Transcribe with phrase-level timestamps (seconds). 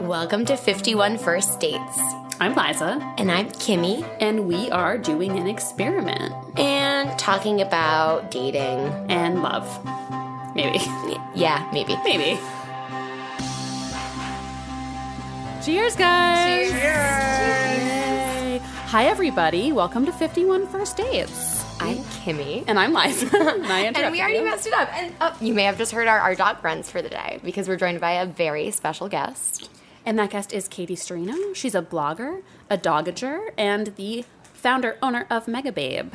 [0.00, 1.98] Welcome to 51 First Dates.
[2.40, 8.78] I'm Liza, And I'm Kimmy, and we are doing an experiment and talking about dating.
[9.10, 9.66] and love.
[10.54, 10.78] Maybe.
[11.34, 11.96] Yeah, maybe.
[12.04, 12.38] Maybe.
[15.64, 16.70] Cheers, guys!
[16.70, 18.62] Cheers!
[18.86, 19.70] Hi, everybody.
[19.72, 21.64] Welcome to 51 First Dates.
[21.80, 22.64] I'm Kimmy.
[22.66, 23.26] And I'm Liza.
[23.36, 24.44] and, I And we already you.
[24.44, 24.88] messed it up.
[24.94, 27.68] And oh, you may have just heard our, our dog friends for the day because
[27.68, 29.70] we're joined by a very special guest.
[30.06, 31.54] And that guest is Katie Sturino.
[31.54, 34.24] She's a blogger, a dogager, and the
[34.54, 36.10] founder owner of Megababe.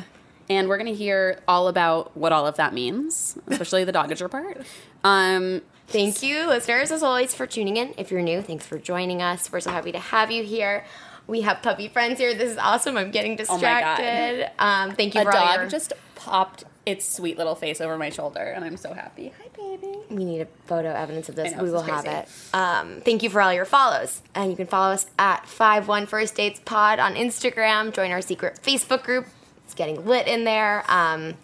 [0.50, 4.30] And we're going to hear all about what all of that means, especially the dogager
[4.30, 4.62] part.
[5.04, 7.92] Um, Thank you, listeners, as always, for tuning in.
[7.98, 9.52] If you're new, thanks for joining us.
[9.52, 10.86] We're so happy to have you here.
[11.26, 12.32] We have puppy friends here.
[12.34, 12.96] This is awesome.
[12.96, 14.02] I'm getting distracted.
[14.02, 14.88] Oh my God.
[14.90, 18.40] Um, thank you a dog your- just popped its sweet little face over my shoulder,
[18.40, 19.32] and I'm so happy.
[19.40, 19.98] Hi, baby.
[20.10, 21.54] We need a photo evidence of this.
[21.54, 22.28] Know, we will have it.
[22.52, 24.22] Um, thank you for all your follows.
[24.34, 27.92] And you can follow us at 51 First Dates Pod on Instagram.
[27.92, 29.26] Join our secret Facebook group.
[29.64, 30.84] It's getting lit in there.
[30.88, 31.34] Um,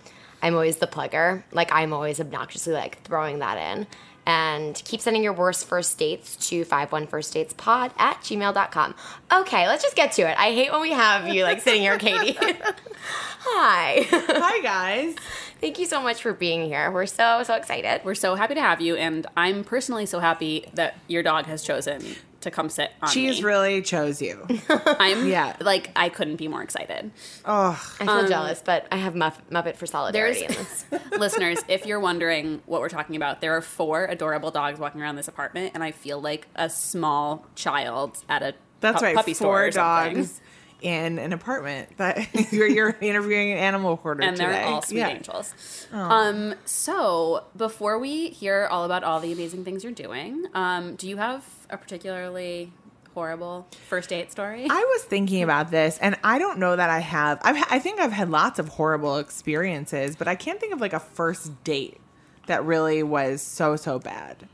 [0.43, 1.43] I'm always the plugger.
[1.53, 3.87] Like, I'm always obnoxiously like throwing that in.
[4.27, 8.95] And keep sending your worst first dates to 51firstdatespod at gmail.com.
[9.33, 10.37] Okay, let's just get to it.
[10.39, 12.39] I hate when we have you like sitting here, Katie.
[13.43, 14.07] Hi.
[14.11, 15.17] Hi guys.
[15.61, 16.91] Thank you so much for being here.
[16.91, 18.03] We're so, so excited.
[18.05, 21.63] We're so happy to have you, and I'm personally so happy that your dog has
[21.63, 23.45] chosen to come sit on Cheese me.
[23.47, 24.47] really chose you.
[24.69, 25.57] I'm Yeah.
[25.61, 27.11] like I couldn't be more excited.
[27.45, 31.01] Oh, I feel jealous, but I have Muff- Muppet for solidarity in There's this.
[31.19, 35.17] listeners, if you're wondering what we're talking about, there are four adorable dogs walking around
[35.17, 39.17] this apartment, and I feel like a small child at a that's pu- right.
[39.17, 40.15] puppy store Four or something.
[40.17, 40.41] dogs
[40.81, 41.95] in an apartment.
[41.99, 45.09] That you're, you're interviewing an animal hoarder and they're all sweet Yeah.
[45.11, 45.87] angels.
[45.93, 51.07] Um, so before we hear all about all the amazing things you're doing, um, do
[51.07, 52.73] you have a particularly
[53.15, 54.67] horrible first date story?
[54.69, 57.41] I was thinking about this, and I don't know that I have.
[57.43, 60.93] I've, I think I've had lots of horrible experiences, but I can't think of like
[60.93, 62.01] a first date
[62.47, 64.49] that really was so so bad.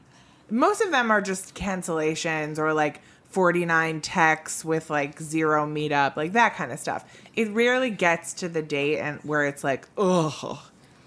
[0.51, 3.01] Most of them are just cancellations or like
[3.31, 7.05] 49 texts with like zero meetup, like that kind of stuff.
[7.35, 10.59] It rarely gets to the date and where it's like, ugh,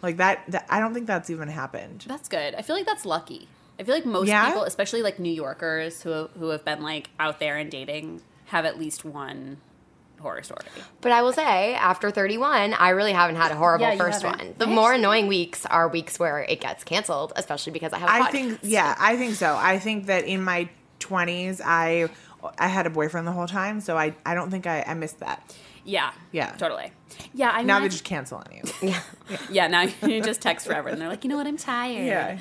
[0.01, 0.43] like that.
[0.49, 2.05] that I don't think that's even happened.
[2.07, 2.55] That's good.
[2.55, 3.47] I feel like that's lucky.
[3.79, 4.45] I feel like most Yeah?
[4.47, 8.65] people, especially like New Yorkers who who have been like out there and dating, have
[8.65, 9.57] at least one
[10.19, 10.59] horror story.
[10.99, 14.37] But I will say, after 31, I really haven't had a horrible Yeah, first haven't.
[14.39, 14.55] one.
[14.57, 17.99] The I more actually- annoying weeks are weeks where it gets canceled, especially because I
[17.99, 18.31] have a I podcast.
[18.31, 19.55] think yeah, I think so.
[19.55, 20.67] I think that in my
[20.99, 22.09] 20s I
[22.57, 25.19] I had a boyfriend the whole time, so I I don't think I, I missed
[25.21, 25.55] that.
[25.89, 26.11] Yeah.
[26.31, 26.51] Yeah.
[26.57, 26.91] Totally.
[27.33, 27.49] Yeah.
[27.51, 28.61] I Now mean, they just cancel on you.
[28.89, 29.01] Yeah.
[29.51, 29.67] yeah.
[29.67, 31.47] Now you just text forever, and they're like, you know what?
[31.47, 32.05] I'm tired.
[32.05, 32.37] Yeah.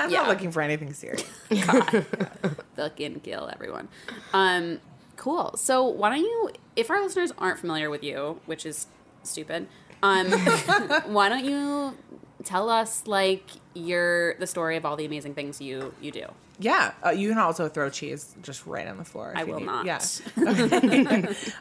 [0.00, 0.18] I'm Yeah.
[0.20, 1.22] not looking for anything serious.
[2.76, 3.88] fucking kill everyone.
[4.32, 4.80] Um,
[5.16, 5.56] cool.
[5.56, 8.86] So why don't you, if our listeners aren't familiar with you, which is
[9.22, 9.68] stupid,
[10.02, 10.30] um,
[11.06, 11.96] why don't you
[12.44, 13.42] tell us like
[13.74, 16.24] your the story of all the amazing things you you do?
[16.60, 19.30] Yeah, uh, you can also throw cheese just right on the floor.
[19.32, 19.86] if I will need- not.
[19.86, 20.00] Yeah.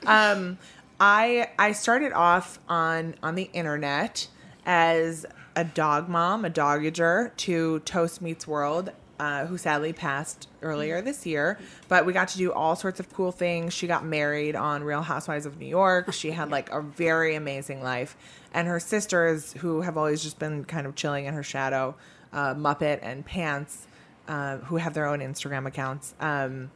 [0.06, 0.58] um,
[1.00, 4.28] I I started off on on the internet
[4.66, 5.26] as
[5.56, 11.26] a dog mom, a dogager to Toast Meets World, uh, who sadly passed earlier this
[11.26, 11.58] year.
[11.88, 13.74] But we got to do all sorts of cool things.
[13.74, 16.14] She got married on Real Housewives of New York.
[16.14, 18.18] She had like a very amazing life,
[18.54, 21.96] and her sisters, who have always just been kind of chilling in her shadow,
[22.34, 23.88] uh, Muppet and Pants,
[24.28, 26.14] uh, who have their own Instagram accounts.
[26.20, 26.72] Um,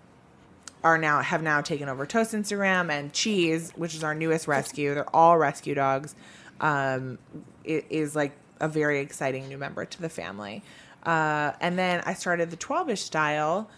[0.83, 4.93] are now have now taken over Toast Instagram and Cheese, which is our newest rescue.
[4.93, 6.15] They're all rescue dogs.
[6.59, 7.19] Um,
[7.63, 10.63] it is like a very exciting new member to the family.
[11.03, 13.69] Uh, and then I started the 12ish style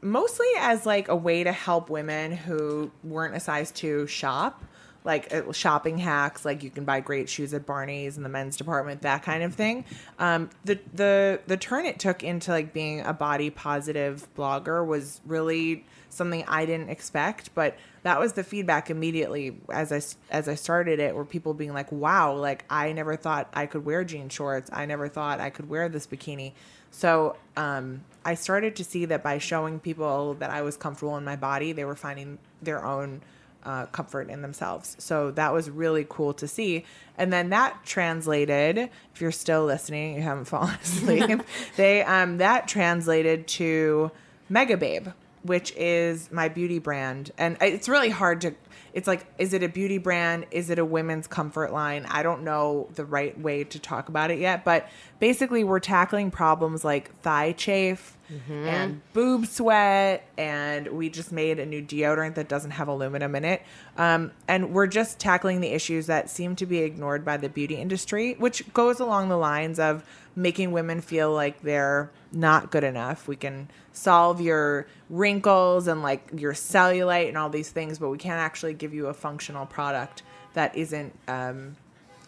[0.00, 4.64] mostly as like a way to help women who weren't a size 2 shop
[5.04, 8.56] like uh, shopping hacks like you can buy great shoes at barney's in the men's
[8.56, 9.84] department that kind of thing.
[10.18, 15.20] Um, the the the turn it took into like being a body positive blogger was
[15.26, 20.54] really something i didn't expect but that was the feedback immediately as I as i
[20.54, 24.28] started it where people being like wow like i never thought i could wear jean
[24.28, 24.68] shorts.
[24.72, 26.52] I never thought i could wear this bikini.
[26.92, 31.24] So um, I started to see that by showing people that I was comfortable in
[31.24, 33.22] my body, they were finding their own
[33.64, 34.96] uh, comfort in themselves.
[34.98, 36.84] So that was really cool to see.
[37.18, 41.42] And then that translated, if you're still listening, you haven't fallen asleep,
[41.76, 44.10] they um, that translated to
[44.48, 45.08] Mega Babe,
[45.42, 47.30] which is my beauty brand.
[47.38, 48.54] And it's really hard to
[48.94, 52.42] it's like is it a beauty brand is it a women's comfort line i don't
[52.42, 54.88] know the right way to talk about it yet but
[55.18, 58.18] basically we're tackling problems like thigh chafe
[58.48, 63.44] and boob sweat and we just made a new deodorant that doesn't have aluminum in
[63.44, 63.62] it
[63.98, 67.76] um, and we're just tackling the issues that seem to be ignored by the beauty
[67.76, 73.28] industry which goes along the lines of making women feel like they're not good enough.
[73.28, 78.18] We can solve your wrinkles and like your cellulite and all these things, but we
[78.18, 80.22] can't actually give you a functional product
[80.54, 81.76] that isn't um,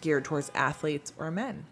[0.01, 1.65] geared towards athletes or men.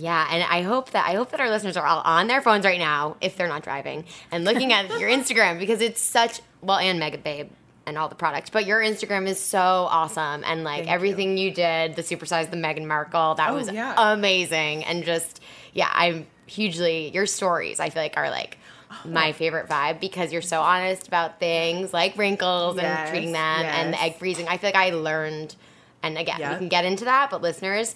[0.00, 2.64] Yeah, and I hope that I hope that our listeners are all on their phones
[2.64, 6.78] right now if they're not driving and looking at your Instagram because it's such well
[6.78, 7.50] and Mega Babe
[7.86, 11.50] and all the products, but your Instagram is so awesome and like Thank everything you.
[11.52, 14.12] did, the supersize the Meghan Markle, that Oh, was yeah.
[14.12, 15.40] amazing and just
[15.72, 18.56] yeah, I'm hugely your stories I feel like are like
[18.90, 23.32] oh, my favorite vibe because you're so honest about things like wrinkles Yes, and treating
[23.32, 24.46] them and the egg freezing.
[24.48, 25.56] I feel like I learned
[26.02, 26.52] and again, Yeah.
[26.52, 27.94] we can get into that, but listeners,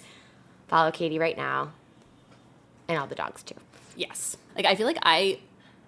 [0.67, 1.71] follow Katie right now
[2.87, 3.55] and all the dogs too.
[3.95, 4.37] Yes.
[4.55, 5.39] Like I feel like I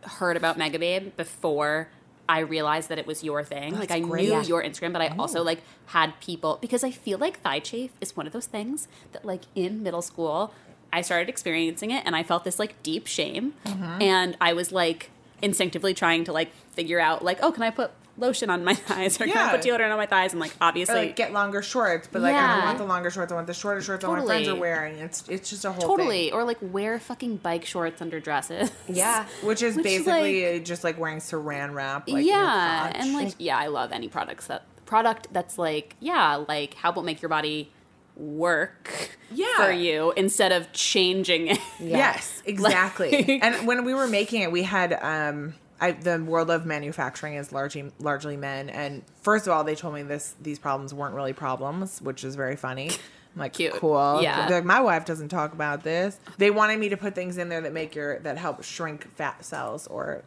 [0.04, 1.90] heard about Megababe before
[2.28, 3.78] I realized that it was your thing.
[3.78, 4.26] like I great.
[4.26, 4.42] knew Yeah.
[4.44, 8.16] your Instagram, but I also like had people because I feel like thigh chafe is
[8.16, 10.54] one of those things that like in middle school
[10.94, 14.02] I started experiencing it and I felt this like deep shame Mm-hmm.
[14.02, 17.92] and I was like instinctively trying to like figure out like oh can I put
[18.18, 20.58] lotion on my thighs or can I put deodorant on my thighs and like Or
[20.62, 23.32] obviously like get longer shorts, but like I don't want the longer shorts.
[23.32, 24.04] I want the shorter shorts.
[24.04, 24.98] All my friends are wearing.
[25.00, 26.34] It's it's just a whole totally thing.
[26.34, 28.72] or like wear fucking bike shorts under dresses.
[28.88, 29.26] Yeah.
[29.44, 32.08] Which is Which, basically just like wearing Saran wrap.
[32.10, 36.76] Like yeah, and like yeah, I love any products that product that's like yeah, like
[36.76, 37.72] how about make your body
[38.16, 39.46] work Yeah.
[39.58, 41.60] for you instead of changing it.
[41.80, 43.12] Yes, exactly.
[43.12, 47.34] Like- and when we were making it, we had um, I, the world of manufacturing
[47.36, 48.70] is largely largely men.
[48.70, 52.36] And first of all, they told me this these problems weren't really problems, which is
[52.36, 52.90] very funny.
[53.36, 53.74] I'm like, Cute.
[53.74, 54.20] cool.
[54.22, 54.48] Yeah.
[54.48, 56.18] They're like, my wife doesn't talk about this.
[56.38, 59.44] They wanted me to put things in there that make your that help shrink fat
[59.44, 60.24] cells or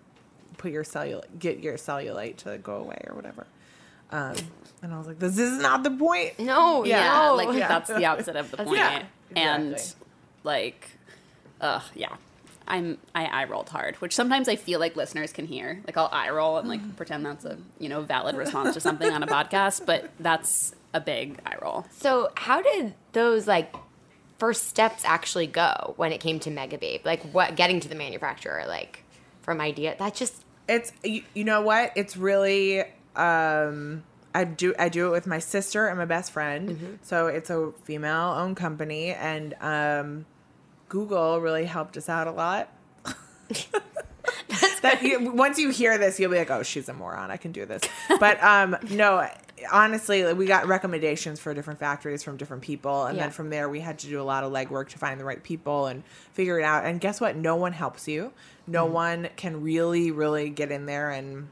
[0.59, 3.47] put your cellulite get your cellulite to go away or whatever.
[4.11, 4.35] Um,
[4.83, 6.39] and I was like, this is not the point.
[6.39, 7.35] No, Yeah, no.
[7.37, 7.69] like Yeah.
[7.69, 8.77] that's the opposite of the point.
[8.77, 9.03] Yeah,
[9.37, 9.95] And
[10.45, 10.89] like
[11.61, 12.15] uh yeah.
[12.69, 15.82] I'm I eye rolled hard, which sometimes I feel like listeners can hear.
[15.87, 19.11] Like I'll eye roll and like pretend that's a you know valid response to something
[19.11, 21.87] on a podcast, but that's a big eye roll.
[21.91, 23.75] So how did those like
[24.38, 27.00] first steps actually go when it came to Mega Babe?
[27.05, 29.03] Like what getting to the manufacturer, like
[29.43, 31.93] from idea that just It's you, you know what?
[31.97, 32.85] It's really
[33.17, 34.05] um
[34.35, 36.99] I do I do it with my sister and my best friend.
[37.03, 40.26] So it's a female owned company and um
[40.88, 42.69] Google really helped us out a lot.
[44.82, 47.31] that you, once you hear this, you'll be like, "Oh, she's a moron.
[47.31, 47.82] I can do this."
[48.20, 49.26] But um, no,
[49.73, 53.25] honestly, we got recommendations for different factories from different people, and Yeah.
[53.25, 55.43] then from there, we had to do a lot of legwork to find the right
[55.43, 56.02] people and
[56.32, 56.85] figure it out.
[56.85, 57.37] And guess what?
[57.37, 58.32] No one helps you.
[58.67, 61.49] No one can really, really get in there and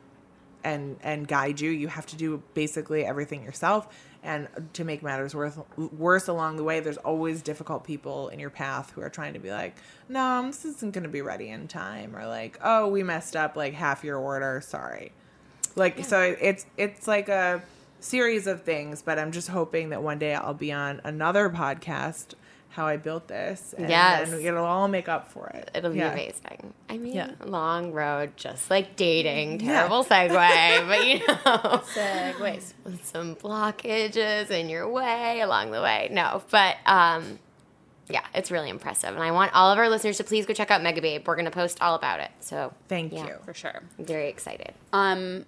[0.65, 1.71] and and guide you.
[1.71, 3.89] You have to do basically everything yourself.
[4.27, 8.51] And to make matters worse, worse along the way, there's always difficult people in your
[8.51, 9.77] path who are trying to be like,
[10.09, 13.57] "No, this isn't going to be ready in time," or like, "Oh, we messed up
[13.57, 14.61] like half your order.
[14.61, 15.13] Sorry."
[15.77, 17.63] Like so, it's it's like a
[18.01, 19.01] series of things.
[19.01, 22.35] But I'm just hoping that one day I'll be on another podcast
[22.77, 23.75] how I built this.
[23.77, 24.31] And Yes.
[24.31, 25.71] then it'll all make up for it.
[25.75, 26.13] it'll be Yeah.
[26.13, 26.73] amazing.
[26.91, 27.31] I mean, Yeah.
[27.45, 29.61] long road, just like dating.
[29.61, 29.79] Yeah.
[29.79, 32.75] Terrible segue, but you know, Segways.
[32.85, 36.09] with some blockages in your way along the way.
[36.13, 37.39] No, but um,
[38.09, 40.71] yeah, it's really impressive, and I want all of our listeners to please go check
[40.71, 41.27] out Mega Babe.
[41.27, 42.31] We're gonna post all about it.
[42.41, 43.35] So Thank yeah, you.
[43.45, 43.83] For sure.
[43.99, 44.75] I'm very excited.
[44.93, 45.47] Um,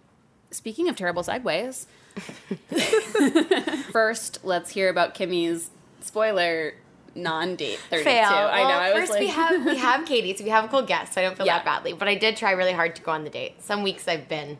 [0.50, 1.86] speaking of terrible segues,
[3.92, 5.70] first let's hear about Kimmy's
[6.00, 6.74] spoiler
[7.14, 8.04] non-date thirty-two.
[8.10, 8.24] fail.
[8.28, 8.68] I know.
[8.68, 10.82] Well, I was first like, we have we have Katie, so we have a cool
[10.82, 11.14] guest.
[11.14, 11.58] So I don't feel Yeah.
[11.58, 13.62] that badly, but I did try really hard to go on the date.
[13.62, 14.58] Some weeks I've been,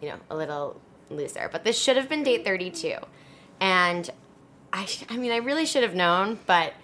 [0.00, 0.80] you know, a little
[1.10, 2.96] looser, but this should have been date thirty-two,
[3.60, 4.10] and
[4.72, 6.74] I sh- I mean I really should have known, but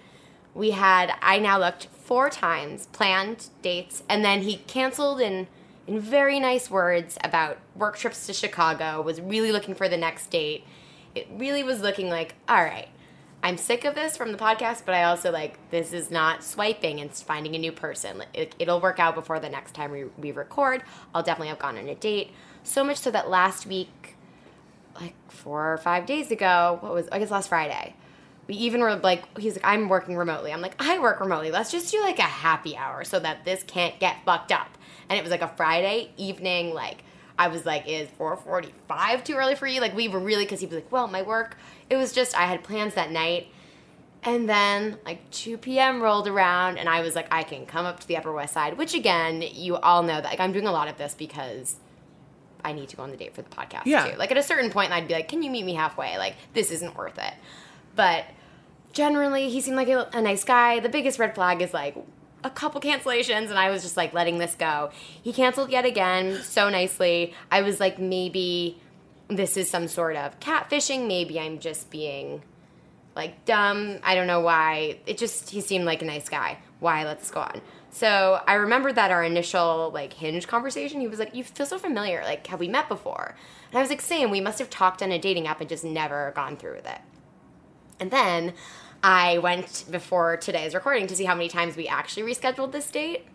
[0.53, 5.47] we had I now looked four times planned dates, and then he canceled in
[5.85, 9.01] in very nice words about work trips to Chicago.
[9.01, 10.63] Was really looking for the next date.
[11.15, 12.87] It really was looking like all right.
[13.43, 17.01] I'm sick of this from the podcast, but I also like this is not swiping
[17.01, 18.23] and finding a new person.
[18.33, 20.81] It, it'll work out before the next time we, we record.
[21.13, 22.31] I'll definitely have gone on a date.
[22.63, 24.15] So much so that last week,
[24.95, 27.95] like four or five days ago, what was I guess last Friday,
[28.47, 30.53] we even were like, he's like, I'm working remotely.
[30.53, 31.51] I'm like, I work remotely.
[31.51, 34.77] Let's just do like a happy hour so that this can't get fucked up.
[35.09, 37.03] And it was like a Friday evening, like
[37.37, 39.81] I was like, is 4:45 too early for you?
[39.81, 41.57] Like we were really because he was like, well, my work.
[41.89, 43.47] It was just I had plans that night.
[44.25, 46.01] And then like 2 p.m.
[46.01, 48.77] rolled around, and I was like, I can come up to the Upper West Side,
[48.77, 51.75] which again, you all know that like I'm doing a lot of this because
[52.63, 54.11] I need to go on the date for the podcast Yeah.
[54.11, 54.17] too.
[54.17, 56.17] Like at a certain point, I'd be like, can you meet me halfway?
[56.17, 57.33] Like this isn't worth it.
[57.97, 58.23] But
[58.93, 60.79] generally, he seemed like a, a nice guy.
[60.79, 61.95] The biggest red flag is like
[62.43, 64.91] a couple cancellations, and I was just like letting this go.
[65.21, 67.33] He canceled yet again so nicely.
[67.51, 68.81] I was like, maybe
[69.27, 71.07] this is some sort of catfishing.
[71.07, 72.41] Maybe I'm just being
[73.15, 73.99] like dumb.
[74.03, 74.99] I don't know why.
[75.05, 76.59] It just he seemed like a nice guy.
[76.79, 77.05] Why?
[77.05, 77.61] Let's go on.
[77.91, 81.77] So I remember that our initial like hinge conversation, he was like, "You feel so
[81.77, 82.23] familiar.
[82.23, 83.35] Like, have we met before?"
[83.71, 84.31] And I was like, "Same.
[84.31, 86.99] We must have talked on a dating app and just never gone through with it."
[87.99, 88.53] And then
[89.03, 93.25] I went before today's recording to see how many times we actually rescheduled this date.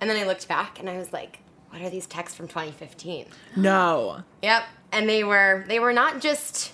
[0.00, 1.38] And then I looked back and I was like,
[1.70, 4.24] "What are these texts from 2015?" No.
[4.42, 4.64] Yep.
[4.90, 6.72] And they were they were not just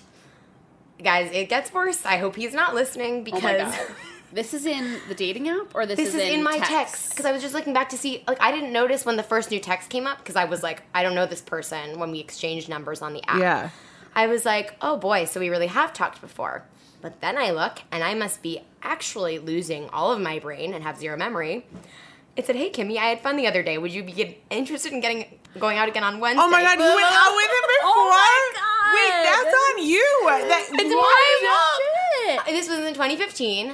[1.03, 2.05] guys, it gets worse.
[2.05, 3.95] I hope he's not listening Oh my because god.
[4.33, 6.71] This is in the dating app, or this, this is, is in my text?
[6.71, 9.23] text because I was just looking back to see like I didn't notice when the
[9.23, 12.11] first new text came up because I was like I don't know this person when
[12.11, 13.39] we exchanged numbers on the app.
[13.39, 13.69] Yeah.
[14.15, 16.63] I was like, "Oh boy, so we really have talked before."
[17.01, 20.83] But then I look and I must be actually losing all of my brain and
[20.83, 21.65] have zero memory.
[22.35, 23.77] It said, "Hey Kimmy, I had fun the other day.
[23.77, 26.85] Would you be interested in getting going out again on Wednesday?" Oh my god, you
[26.95, 27.81] went out with him before?
[27.83, 28.67] Oh my God.
[28.93, 30.19] Wait, that's on you.
[30.25, 32.45] That, It's fault.
[32.45, 32.55] Shit.
[32.55, 33.73] This was in 2015.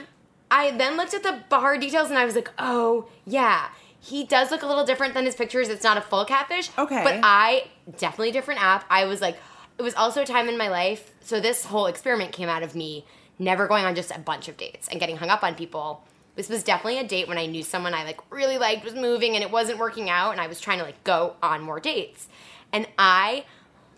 [0.49, 3.69] I then looked at the bar details and I was like, oh, yeah.
[3.99, 5.69] He does look a little different than his pictures.
[5.69, 6.69] It's not a full catfish.
[6.77, 7.03] Okay.
[7.03, 7.65] But I,
[7.97, 8.85] definitely different app.
[8.89, 9.37] I was like,
[9.77, 11.13] it was also a time in my life.
[11.21, 13.05] So this whole experiment came out of me
[13.39, 16.03] never going on just a bunch of dates and getting hung up on people.
[16.35, 19.35] This was definitely a date when I knew someone I like really liked was moving
[19.35, 22.27] and it wasn't working out and I was trying to like go on more dates.
[22.71, 23.45] And I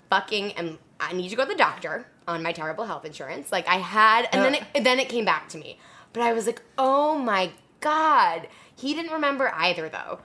[0.09, 3.51] fucking am I need to go to the doctor on my terrible health insurance.
[3.51, 5.79] Like I had and then it then it came back to me.
[6.13, 10.19] But I was like, "Oh my god." He didn't remember either though.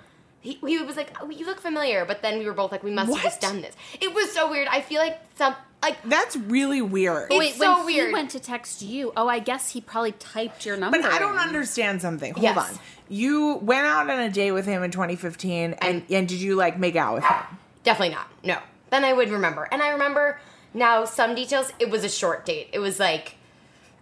[0.45, 2.91] He, he was like, oh, "You look familiar," but then we were both like, "We
[2.93, 4.69] must have just done this." It was so weird.
[4.69, 7.29] I feel like some like That's really weird.
[7.31, 8.07] It's Wait, so when weird.
[8.09, 11.01] he went to text you, oh, I guess he probably typed your number.
[11.01, 12.35] But I don't understand something.
[12.35, 12.57] Hold Yes.
[12.73, 12.79] on.
[13.09, 16.79] You went out on a date with him in 2015, and, and did you like
[16.79, 17.37] make out with him?
[17.83, 18.29] Definitely not.
[18.45, 18.59] No.
[18.91, 19.67] Then I would remember.
[19.73, 20.39] And I remember
[20.75, 21.73] now some details.
[21.79, 22.69] It was a short date.
[22.73, 23.37] It was like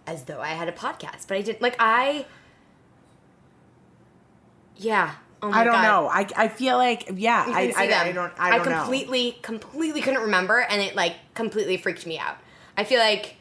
[0.07, 2.25] as though I had a podcast, but I didn't like I
[4.77, 5.15] Yeah.
[5.43, 5.83] Oh I don't God.
[5.83, 6.07] know.
[6.07, 7.43] I, I feel like yeah.
[7.45, 7.83] I, I.
[8.07, 8.75] I don't I don't know.
[8.75, 12.37] I completely, completely couldn't remember, and it like completely freaked me out.
[12.77, 13.35] I feel like,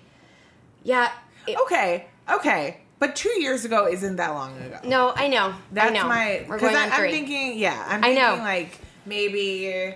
[0.83, 1.13] yeah.
[1.47, 4.79] it- Okay, okay, but two years ago isn't that long ago.
[4.85, 5.55] No, I know.
[5.71, 6.09] That's I know.
[6.09, 7.57] my because I'm thinking.
[7.57, 8.35] Yeah, I'm I know.
[8.37, 9.95] like maybe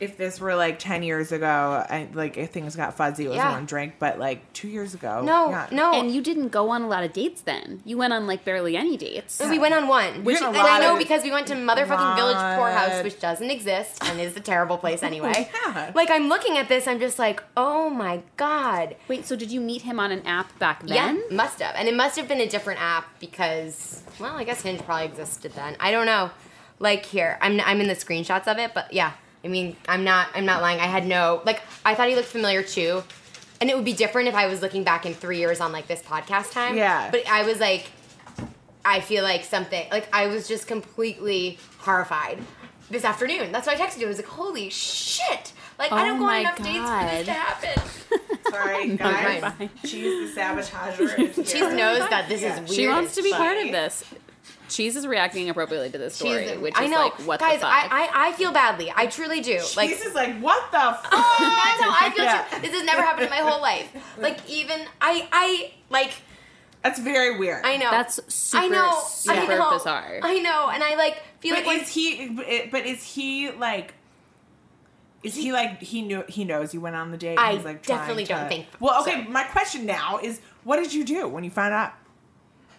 [0.00, 1.46] if this were like ten years ago,
[1.88, 3.52] I, like if things got fuzzy, it was Yeah.
[3.52, 3.94] one drink.
[3.98, 5.68] But like two years ago, no, yeah.
[5.70, 5.92] no.
[5.94, 7.80] And you didn't go on a lot of dates then.
[7.84, 9.40] You went on like barely any dates.
[9.48, 12.16] we went on one, which had and I know of- because we went to motherfucking
[12.16, 12.36] Village.
[12.36, 15.48] Pourhouse, which doesn't exist and is a terrible place oh, anyway.
[15.66, 15.92] yeah.
[15.94, 18.96] Like I'm looking at this, I'm just like, oh my god.
[19.08, 21.22] Wait, so did you meet him on an app back then?
[21.30, 24.62] Yeah, must have, and it must have been a different app because, well, I guess
[24.62, 25.76] Hinge probably existed then.
[25.80, 26.30] I don't know.
[26.80, 29.12] Like here, I'm I'm in the screenshots of it, but yeah,
[29.44, 30.80] I mean, I'm not I'm not lying.
[30.80, 33.02] I had no like I thought he looked familiar too,
[33.60, 35.86] and it would be different if I was looking back in three years on like
[35.86, 36.76] this podcast time.
[36.76, 37.10] Yeah.
[37.10, 37.90] but I was like,
[38.84, 42.38] I feel like something like I was just completely horrified
[42.90, 43.52] this afternoon.
[43.52, 44.06] That's why I texted you.
[44.06, 45.52] I was like, holy shit!
[45.78, 47.82] Like I Oh don't go on my enough dates for this to happen.
[48.50, 49.52] Sorry, No, guys.
[49.58, 49.68] you're.
[49.84, 51.38] She's the sabotager.
[51.38, 52.70] is She knows that this is weird.
[52.70, 54.04] She wants to be as part of this.
[54.68, 57.54] Cheese is reacting appropriately to this story, She's- which I is know, like, what guys.
[57.54, 57.72] the fuck?
[57.72, 58.92] I, I I feel badly.
[58.94, 59.60] I truly do.
[59.76, 61.10] Like She's just like, what the oh, fuck?
[61.10, 62.24] that's how I feel.
[62.24, 62.44] Yeah.
[62.50, 62.60] too.
[62.62, 63.88] This has never happened in my whole life.
[64.18, 66.12] Like even I I like
[66.82, 67.64] That's very weird.
[67.64, 70.20] I know That's super, I know super I know, bizarre.
[70.22, 72.28] I know, and I like feel But like is he?
[72.28, 73.94] But but is he like?
[75.22, 77.30] Is he like he knew he knows you went on the date?
[77.30, 79.24] and I he's like trying definitely don't think Well, okay.
[79.24, 79.30] so.
[79.30, 81.92] My question now is, what did you do when you found out?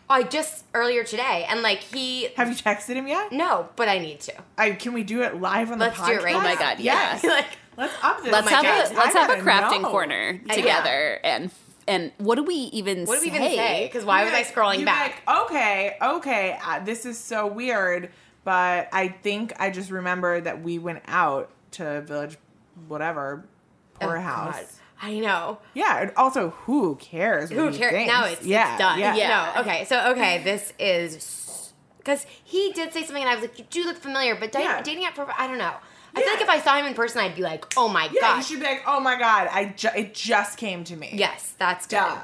[0.09, 3.31] I just earlier today, and like he Have you texted him yet?
[3.31, 4.33] no, but I need to.
[4.57, 6.07] I, can we do it live on Let's the podcast?
[6.07, 6.55] do it right Oh my.
[6.55, 7.23] God, Yes.
[7.23, 7.29] yeah.
[7.31, 7.45] like
[7.77, 8.31] Let's up this.
[8.31, 8.91] let's my have guys.
[8.91, 9.89] a let's I have a crafting know.
[9.89, 11.51] corner I- together and
[11.87, 13.35] and what do we even what do we say?
[13.35, 13.85] even say?
[13.87, 15.21] Because why was I You'd be scrolling like- you'd back?
[15.27, 18.09] Like, okay, okay, uh, this is so weird,
[18.43, 22.37] but I think I just remembered that we went out to Village,
[22.87, 23.45] whatever,
[24.01, 24.55] Oh, house.
[24.55, 24.65] God.
[25.01, 25.59] I know.
[25.73, 27.49] Yeah, and also, who cares?
[27.49, 27.91] Who cares?
[27.91, 28.11] thinks?
[28.11, 28.99] Now it's, yeah, it's done.
[28.99, 29.51] Yeah, Yeah.
[29.55, 29.85] No, okay.
[29.85, 33.83] So okay, this is because he did say something, and I was like, "You do
[33.85, 34.81] look familiar," but dating, Yeah.
[34.81, 35.73] dating app, provi- I don't know.
[36.17, 38.21] I feel like if I saw him in person, I'd be like, oh my Yeah,
[38.21, 38.37] god.
[38.37, 41.09] you should be like, oh my god, I ju- it just came to me.
[41.13, 41.97] yes, that's good.
[41.97, 42.15] Duh.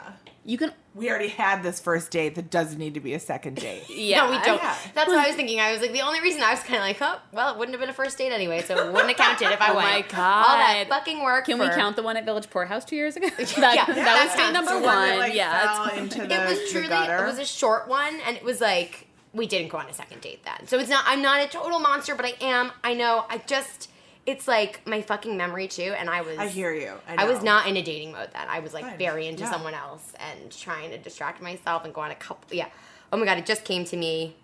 [0.44, 0.74] You can.
[0.96, 3.84] We already had this first date that doesn't need to be a second date.
[3.90, 4.58] Yeah, no, we don't.
[4.62, 4.76] Yeah.
[4.96, 5.60] That's what I was thinking.
[5.60, 7.74] I was like, the only reason I was kind of like, oh, well, it wouldn't
[7.76, 9.88] have been a first date anyway, so it wouldn't have counted if I Oh went.
[9.88, 10.98] my All that God.
[10.98, 11.46] fucking work.
[11.46, 13.30] Can we count the one at Village Pourhouse two years ago?
[13.38, 14.84] that, Yeah, that that was date number one.
[15.10, 17.24] one like, yeah, fell into the, it was the truly gutter.
[17.24, 20.20] it was a short one and it was like we didn't go on a second
[20.22, 23.24] date then so it's not i'm not a total monster but i am i know
[23.30, 23.90] i just
[24.26, 26.94] it's like my fucking memory too and i was I hear you.
[27.08, 28.98] I, I was not in a dating mode then i was like Fine.
[28.98, 29.52] very into Yeah.
[29.52, 32.68] someone else and trying to distract myself and go on a couple yeah
[33.12, 34.36] oh my god it just came to me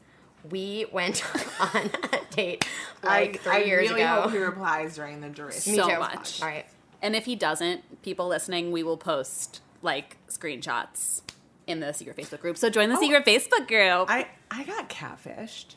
[0.49, 1.23] we went
[1.59, 2.65] on a date
[3.03, 5.73] like I, three I years really ago hope he replies during the duration.
[5.73, 5.99] Me so too.
[5.99, 6.41] much.
[6.41, 6.65] all right
[7.01, 11.21] And if he doesn't, people listening, we will post like screenshots
[11.67, 12.57] in the secret Facebook group.
[12.57, 12.99] So join the oh.
[12.99, 14.09] secret Facebook group.
[14.09, 15.75] I I got catfished.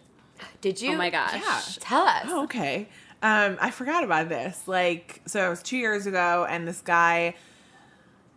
[0.60, 1.34] did you oh my gosh.
[1.34, 1.60] Yeah.
[1.80, 2.88] tell us Oh, okay.
[3.22, 4.66] Um, I forgot about this.
[4.66, 7.34] Like, so it was two years ago, and this guy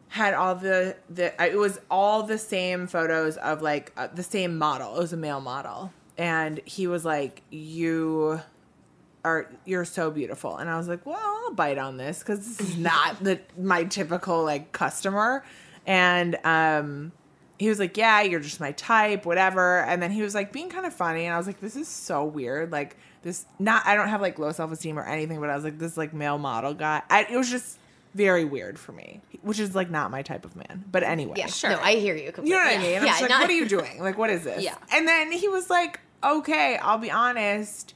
[0.09, 1.33] had all the the.
[1.43, 4.95] It was all the same photos of like uh, the same model.
[4.95, 8.41] It was a male model, and he was like, "You
[9.23, 12.69] are you're so beautiful," and I was like, "Well, I'll bite on this because this
[12.69, 15.45] is not the my typical like customer,"
[15.85, 17.13] and um
[17.59, 20.69] he was like, "Yeah, you're just my type, whatever." And then he was like being
[20.69, 23.95] kind of funny, and I was like, "This is so weird." Like this, not I
[23.95, 26.37] don't have like low self esteem or anything, but I was like, "This like male
[26.37, 27.79] model guy." I, it was just
[28.15, 30.83] very weird for me, which is like not my type of man.
[30.91, 31.71] But anyway, yeah Sure.
[31.71, 32.51] no i hear you completely.
[32.51, 32.97] you know what I mean?
[32.97, 33.99] I'm yeah, just like, not- what are you doing?
[34.03, 34.63] Like, what is this?
[34.63, 34.75] Yeah.
[34.91, 37.95] And then he was like, okay, I'll be honest.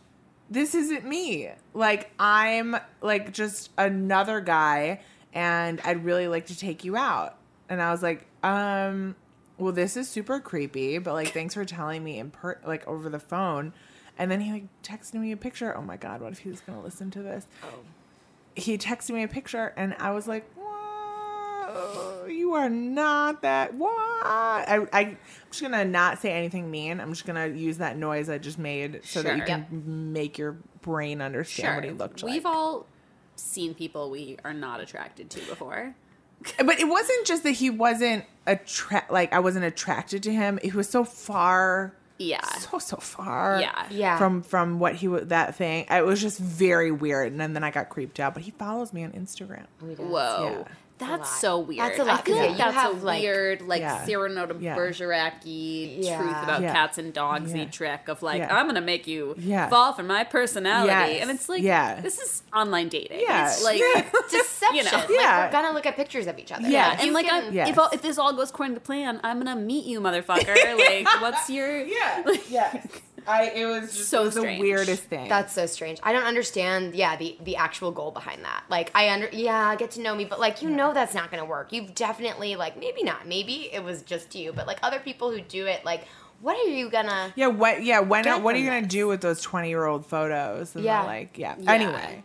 [0.49, 1.49] This isn't me.
[1.73, 5.01] Like, I'm like just another guy,
[5.33, 7.35] and I'd really like to take you out.
[7.69, 9.15] And I was like, um,
[9.57, 13.09] well, this is super creepy, but like, thanks for telling me in per like over
[13.09, 13.73] the phone.
[14.19, 15.75] And then he like texted me a picture.
[15.77, 17.47] Oh my god, what if he was gonna listen to this?
[17.63, 17.67] Oh.
[18.55, 22.31] he texted me a picture and I was like, "What?
[22.31, 23.73] You are not that.
[23.73, 23.91] What?
[24.25, 25.17] I, I, I'm
[25.51, 26.99] just gonna not say anything mean.
[26.99, 29.45] I'm just gonna use that noise I just made so that you Sure.
[29.45, 32.31] can make your brain understand what he looked like.
[32.31, 32.85] We've all
[33.35, 35.93] seen people we are not attracted to before.
[36.57, 39.11] But it wasn't just that he wasn't attract.
[39.11, 40.59] Like I wasn't attracted to him.
[40.61, 41.93] He was so far.
[42.19, 42.45] Yeah.
[42.59, 43.59] So so far.
[43.61, 43.87] Yeah.
[43.89, 44.17] Yeah.
[44.17, 45.85] From from what he was that thing.
[45.89, 47.31] It was just very weird.
[47.31, 48.33] And then, then I got creeped out.
[48.33, 49.65] But he follows me on Instagram.
[49.83, 50.05] Oh, he does.
[50.05, 50.65] Whoa.
[50.67, 50.73] Yeah.
[50.99, 51.25] That's a lot.
[51.27, 51.79] so weird.
[51.79, 53.81] That's a lot, I feel 'cause, like yeah, you that's have, a like- weird, like
[53.81, 54.05] Yeah.
[54.05, 54.75] Cyrano de Yeah.
[54.75, 56.17] Bergerac-y Yeah.
[56.17, 56.73] truth about Yeah.
[56.73, 57.65] cats and dogs Yeah.
[57.65, 58.55] trick of like, Yeah.
[58.55, 59.69] I'm gonna make you Yeah.
[59.69, 60.87] fall for my personality.
[61.13, 61.21] Yes.
[61.21, 62.01] And it's like, Yeah.
[62.01, 63.19] this is online dating.
[63.21, 63.47] Yeah.
[63.47, 64.01] It's like, Yeah.
[64.31, 64.75] deception.
[64.75, 64.91] You know.
[64.97, 65.45] Like Yeah.
[65.45, 66.67] we're gonna look at pictures of each other.
[66.67, 66.93] Yeah.
[66.93, 67.69] If and you like, can- I'm, Yes.
[67.69, 70.77] if, all, if this all goes according to plan, I'm gonna meet you, motherfucker.
[70.79, 71.79] like, what's your.
[71.83, 72.23] Yeah.
[72.49, 72.81] yeah.
[73.27, 74.61] I it was just So the strange.
[74.61, 75.27] weirdest thing.
[75.29, 75.99] That's so strange.
[76.03, 76.95] I don't understand.
[76.95, 78.63] Yeah, the the actual goal behind that.
[78.69, 81.45] Like, I under yeah, get to know me, but like you know that's not gonna
[81.45, 81.73] work.
[81.73, 83.27] You've definitely like maybe not.
[83.27, 86.05] Maybe it was just you, but like other people who do it, like
[86.39, 87.33] what are you gonna?
[87.35, 87.47] yeah.
[87.47, 87.83] What?
[87.83, 87.99] Yeah.
[88.01, 88.23] When?
[88.23, 88.91] Get What are from you gonna this.
[88.91, 90.75] do with those twenty year old photos?
[90.75, 91.01] And Yeah.
[91.01, 91.07] yeah.
[91.07, 91.55] Like yeah.
[91.59, 91.71] Yeah.
[91.71, 92.23] Anyway.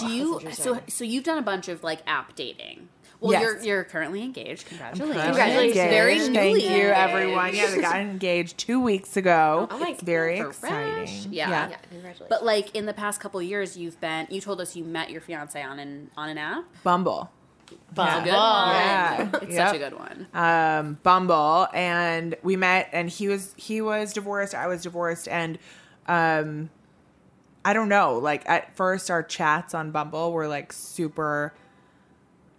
[0.00, 2.88] Do you so so you've done a bunch of like app dating?
[3.20, 3.42] Well, Yes.
[3.42, 4.66] you're you're currently engaged.
[4.68, 5.24] Congratulations!
[5.24, 5.76] Congratulations.
[5.76, 5.90] Engaged.
[5.90, 7.54] Very Thank newly you, everyone.
[7.54, 9.66] Yeah, they got engaged two weeks ago.
[9.70, 10.48] Oh my it's very God.
[10.48, 10.94] exciting.
[11.06, 11.26] Fresh.
[11.26, 11.50] Yeah.
[11.50, 12.26] Yeah, congratulations.
[12.28, 14.28] But like in the past couple years, you've been.
[14.30, 16.64] You told us you met your fiance on an on an app.
[16.84, 17.30] Bumble.
[17.92, 18.28] Bumble.
[18.30, 19.28] Yeah.
[19.42, 19.66] It's Yep.
[19.68, 20.26] such a good one.
[20.32, 25.58] um, Bumble, and we met, and he was he was divorced, I was divorced, and
[26.06, 26.70] um,
[27.64, 28.14] I don't know.
[28.16, 31.52] Like at first, our chats on Bumble were like super.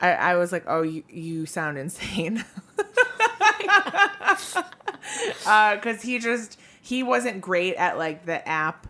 [0.02, 2.44] I, I was like, "Oh, you you sound insane,"
[5.76, 8.88] because he just he wasn't great at like the app.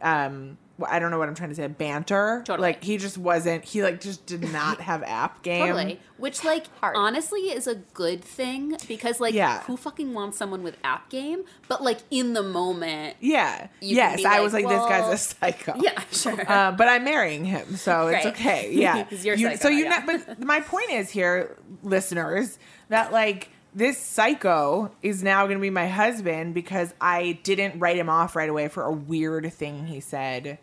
[0.00, 0.58] Um,
[0.88, 1.66] I don't know what I'm trying to say.
[1.68, 2.42] Banter.
[2.46, 2.68] Totally.
[2.68, 3.64] Like he just wasn't.
[3.64, 5.66] He like just did not have app game.
[5.66, 6.00] Totally.
[6.16, 6.96] Which like Hard.
[6.96, 9.60] honestly is a good thing because like Yeah.
[9.62, 11.44] who fucking wants someone with app game?
[11.68, 13.68] But like in the moment, Yeah.
[13.80, 15.74] Yes, I like, was like, well- this guy's a psycho.
[15.80, 16.50] yeah, sure.
[16.50, 18.72] Uh, but I'm marrying him, so it's okay.
[18.72, 19.04] Yeah.
[19.10, 20.04] you're You- psycho, so you yeah.
[20.06, 22.58] know, but my point is here, listeners,
[22.88, 27.96] that like this psycho is now going to be my husband because I didn't write
[27.96, 30.58] him off right away for a weird thing he said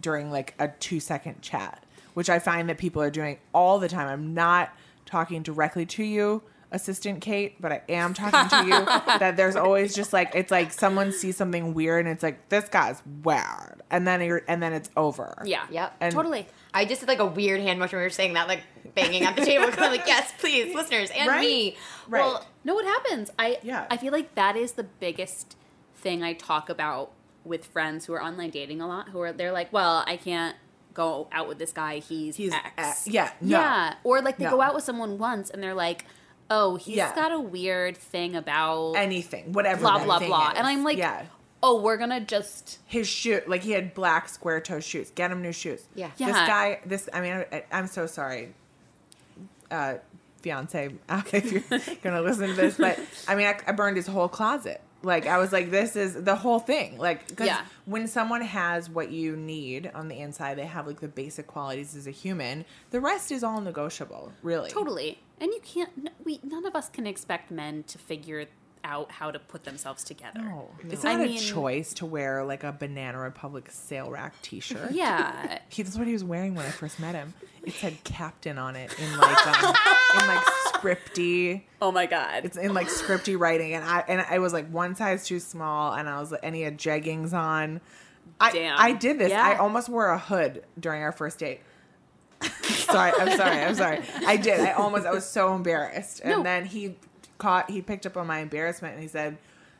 [0.00, 3.88] during like a two second chat, which I find that people are doing all the
[3.88, 4.08] time.
[4.08, 4.72] I'm not
[5.04, 6.42] talking directly to you.
[6.72, 8.84] Assistant Kate, but I am talking to you.
[9.18, 12.68] that there's always just like it's like someone sees something weird and it's like this
[12.68, 15.42] guy's weird, and then you're and then it's over.
[15.44, 15.66] yeah.
[15.70, 15.96] Yep.
[16.00, 16.46] And- totally.
[16.74, 18.62] I just did like a weird hand motion when we were saying that, like
[18.96, 19.66] banging at the table.
[19.78, 21.40] Like, yes, please, listeners and Right.
[21.40, 21.76] me.
[22.08, 22.20] Right.
[22.22, 23.30] Well, No, what happens?
[23.38, 23.86] I Yeah.
[23.90, 25.56] I feel like that is the biggest
[25.94, 27.12] thing I talk about
[27.44, 29.10] with friends who are online dating a lot.
[29.10, 30.56] Who are they're like, well, I can't
[30.94, 32.70] go out with this guy, he's, He's X.
[32.78, 33.06] X.
[33.08, 33.58] Yeah, no.
[33.60, 33.94] Yeah.
[34.02, 34.50] Or like they No.
[34.52, 36.06] go out with someone once and they're like,
[36.50, 37.14] oh, he's Yeah.
[37.14, 39.80] got a weird thing about anything, whatever.
[39.82, 40.50] blah blah blah.
[40.52, 40.58] is.
[40.58, 41.26] And I'm like, yeah.
[41.62, 45.42] oh, we're gonna just his shoe like he had black square toe shoes get him
[45.42, 46.10] new shoes Yeah.
[46.18, 48.54] this guy this i mean I, i'm so sorry
[49.70, 49.94] uh
[50.42, 50.94] fiance
[51.32, 54.80] if you're gonna listen to this but i mean I, I burned his whole closet
[55.02, 57.62] like i was like this is the whole thing like 'cause Yeah.
[57.84, 61.96] when someone has what you need on the inside they have like the basic qualities
[61.96, 65.18] as a human the rest is all negotiable really totally.
[65.38, 66.08] And you can't.
[66.24, 68.46] We none of us can expect men to figure
[68.86, 70.40] out how to put themselves together.
[70.40, 74.40] no, it's I not a mean- choice to wear like a banana republic sale rack
[74.42, 75.58] t-shirt Yeah.
[75.68, 77.34] He, that's what he was wearing when I first met him.
[77.64, 79.74] It said captain on it in like um,
[80.20, 81.62] in like scripty.
[81.82, 82.44] oh my god.
[82.44, 85.92] It's in like scripty writing, and I and I was like one size too small,
[85.92, 87.80] and I was and he had jeggings on.
[88.40, 88.78] I Damn.
[88.78, 89.30] I did this.
[89.30, 89.44] Yeah.
[89.44, 91.60] I almost wore a hood during our first date.
[92.62, 94.00] sorry, I'm sorry, I'm sorry.
[94.26, 94.60] I did.
[94.60, 95.06] I almost.
[95.06, 96.42] I was so embarrassed, and No.
[96.44, 96.94] then he
[97.38, 97.70] caught.
[97.70, 99.38] He picked up on my embarrassment, and he said.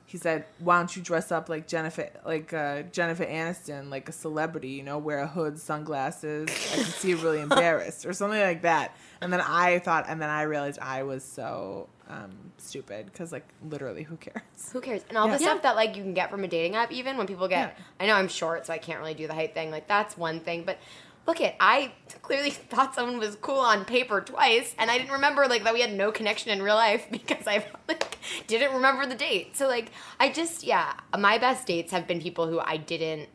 [0.08, 4.12] He said, "Why don't you dress up like Jennifer, like uh, Jennifer Aniston, like a
[4.12, 4.68] celebrity?
[4.68, 6.48] You know, wear a hood, sunglasses.
[6.48, 10.22] I can see you really embarrassed, or something like that." And then I thought, and
[10.22, 14.70] then I realized I was so um, stupid because, like, literally, who cares?
[14.72, 15.02] Who cares?
[15.08, 15.38] And all Yeah.
[15.38, 17.74] the stuff that like you can get from a dating app, even when people get.
[17.76, 17.84] Yeah.
[17.98, 19.72] I know I'm short, so I can't really do the height thing.
[19.72, 20.78] Like that's one thing, but
[21.26, 25.46] look at I clearly thought someone was cool on paper twice, and I didn't remember
[25.48, 29.14] like that we had no connection in real life because I like didn't remember the
[29.14, 29.56] date.
[29.56, 33.28] So like I just yeah, my best dates have been people who I didn't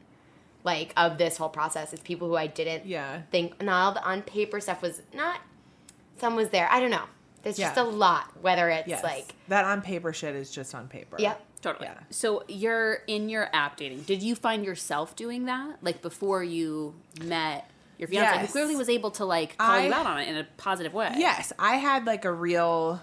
[0.64, 3.22] like of this whole process is people who I didn't Yeah.
[3.32, 5.40] think no all the on paper stuff was not
[6.20, 6.68] some was there.
[6.72, 7.06] I don't know.
[7.44, 8.32] There's just a lot.
[8.44, 11.16] Whether it's Yes, like that on paper shit is just on paper.
[11.18, 11.44] Yep.
[11.62, 11.88] Totally.
[11.88, 11.98] Yeah.
[12.12, 14.02] So you're in your app dating.
[14.04, 15.78] Did you find yourself doing that?
[15.82, 17.70] Like before you met
[18.02, 20.46] your fiance, who clearly was able to like call you out on it in a
[20.58, 21.14] positive way.
[21.16, 23.02] Yes, I had like a real.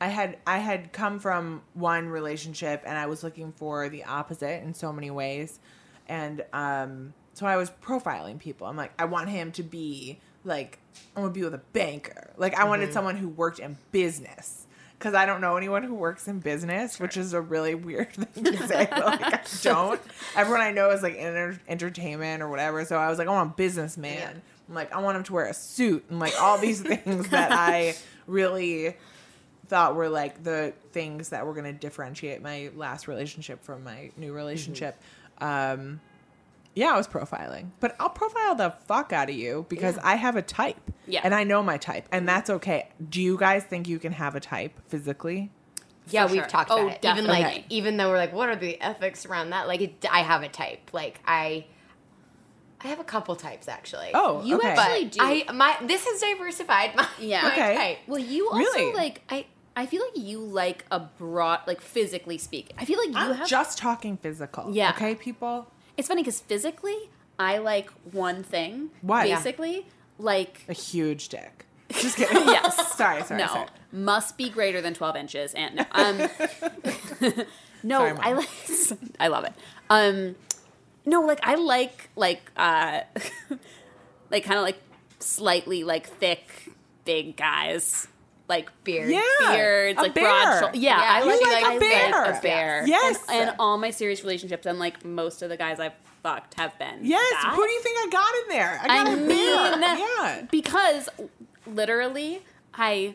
[0.00, 4.62] I had I had come from one relationship and I was looking for the opposite
[4.62, 5.60] in so many ways,
[6.08, 8.66] and um, so I was profiling people.
[8.66, 10.78] I'm like, I want him to be like,
[11.16, 12.32] I want to be with a banker.
[12.36, 14.66] Like, I wanted someone who worked in business.
[14.98, 18.44] Because I don't know anyone who works in business, which is a really weird thing
[18.44, 18.88] to say.
[18.90, 20.00] like, I don't.
[20.34, 22.84] Everyone I know is like in enter- entertainment or whatever.
[22.84, 24.16] So I was like, I want a businessman.
[24.16, 24.32] Yeah.
[24.68, 27.52] I'm like, I want him to wear a suit and like all these things that
[27.52, 27.94] I
[28.26, 28.96] really
[29.68, 34.10] thought were like the things that were going to differentiate my last relationship from my
[34.16, 35.00] new relationship.
[35.40, 36.00] Um,
[36.78, 40.02] yeah, I was profiling, but I'll profile the fuck out of you because Yeah.
[40.12, 40.80] I have a type.
[41.06, 41.22] Yeah.
[41.24, 42.88] And I know my type, and that's okay.
[43.10, 45.50] Do you guys think you can have a type physically?
[46.10, 46.48] Yeah, For we've sure.
[46.48, 47.08] talked Oh, about it.
[47.08, 47.66] Even like, definitely.
[47.76, 49.66] even though we're like, what are the ethics around that?
[49.66, 50.90] Like, it, I have a type.
[50.92, 51.66] Like, I,
[52.80, 54.10] I have a couple types actually.
[54.14, 54.68] Oh, You okay.
[54.68, 55.18] actually but do.
[55.20, 57.42] I my this has diversified my Yeah.
[57.42, 57.74] my Okay.
[57.76, 57.98] type.
[58.06, 58.92] Well, you also Really?
[58.94, 59.46] like I.
[59.76, 62.74] I feel like you like a broad, like physically speaking.
[62.78, 63.46] I feel like you I'm have.
[63.48, 64.74] just talking physical.
[64.74, 64.90] Yeah.
[64.90, 65.70] Okay, people.
[65.98, 68.90] It's funny because physically, I like one thing.
[69.02, 69.28] What?
[69.28, 69.36] Yeah.
[69.36, 69.86] Basically,
[70.18, 71.66] like A huge dick.
[71.90, 72.36] Just kidding.
[72.46, 72.92] Yes.
[72.96, 73.22] sorry.
[73.24, 73.40] Sorry.
[73.40, 73.68] no, Sorry.
[73.92, 75.52] must be greater than twelve inches.
[75.54, 76.18] And no, um,
[77.82, 78.48] no, Sorry, I like.
[79.20, 79.52] I love it.
[79.90, 80.36] Um,
[81.04, 83.00] no, like I like like uh,
[84.30, 84.80] like kind of like
[85.18, 86.70] slightly like thick,
[87.04, 88.06] big guys,
[88.48, 89.10] like Beard.
[89.10, 89.20] Yeah.
[89.50, 90.24] beards, a like bear.
[90.24, 90.60] broad.
[90.60, 90.80] Shoulders.
[90.80, 92.10] Yeah, Yeah, I you like, like a I bear.
[92.10, 92.86] Like a bear.
[92.86, 93.18] Yes.
[93.28, 96.78] and, and all my serious relationships and like most of the guys I've fucked have
[96.78, 97.00] been.
[97.02, 97.42] Yes.
[97.42, 97.52] that.
[97.54, 98.80] Who do you think I got in there?
[98.82, 99.98] I got I a mean, bear.
[99.98, 100.46] Yeah.
[100.50, 101.08] because
[101.66, 102.42] literally,
[102.74, 103.14] I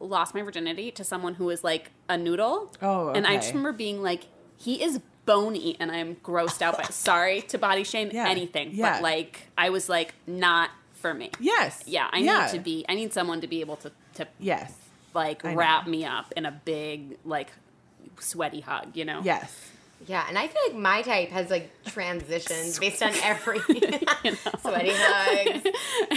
[0.00, 2.72] lost my virginity to someone who was like a noodle.
[2.82, 4.24] Oh, and I just remember being like,
[4.58, 6.84] he is bony, and I'm grossed out by.
[6.84, 8.28] Sorry to body shame Yeah.
[8.28, 8.94] anything, Yeah.
[8.94, 10.70] but like, I was like, not
[11.10, 11.30] for me.
[11.40, 11.82] Yes.
[11.86, 12.46] Yeah, I Yeah.
[12.46, 12.84] need to be.
[12.88, 14.72] I need someone to be able to to Yes.
[15.14, 15.56] like I know.
[15.58, 17.50] wrap me up in a big like
[18.18, 18.96] sweaty hug.
[18.96, 19.20] You know.
[19.22, 19.70] Yes.
[20.06, 23.58] Yeah, and I feel like my type has like transitioned based on every
[24.60, 25.64] sweaty hugs.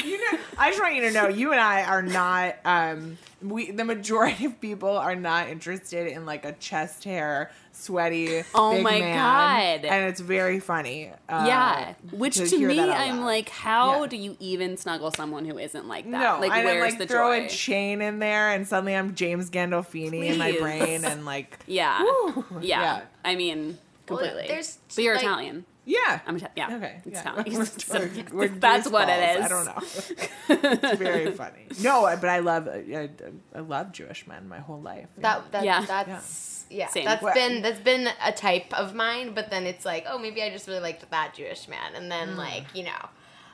[0.05, 2.55] You know, I just want you to know, you and I are not.
[2.65, 8.43] Um, we the majority of people are not interested in like a chest hair, sweaty.
[8.53, 9.85] Oh big my man, God.
[9.89, 11.11] And it's very funny.
[11.29, 13.25] Uh, Yeah, which to, hear me, I'm loud.
[13.25, 14.07] like, how Yeah.
[14.07, 16.19] do you even snuggle someone who isn't like that?
[16.19, 17.45] No, like, I'm where's like the throw joy?
[17.45, 22.01] a chain in there, and suddenly I'm James Gandolfini in my brain, and like, yeah.
[22.03, 22.45] Woo.
[22.61, 23.01] yeah, Yeah.
[23.23, 23.77] I mean,
[24.09, 24.47] Well, completely.
[24.47, 25.65] there's, but you're like- Italian.
[25.97, 26.75] Yeah, I'm Ita- yeah.
[26.75, 27.01] Okay.
[27.05, 27.21] It's yeah.
[27.21, 27.53] Italian.
[27.57, 29.37] We're- So, we're- yes, we're that's what it balls.
[29.37, 29.45] is.
[29.45, 30.79] I don't know.
[30.89, 31.65] it's very funny.
[31.81, 33.09] No, but I love I,
[33.55, 35.07] I love Jewish men my whole life.
[35.17, 35.85] That, that Yeah.
[35.85, 36.87] that's yeah.
[36.89, 37.05] Same.
[37.05, 40.43] That's Well- been that's been a type of mine, but then it's like, oh, maybe
[40.43, 42.09] I just really liked that Jewish man, and Mm.
[42.09, 43.03] then like you know,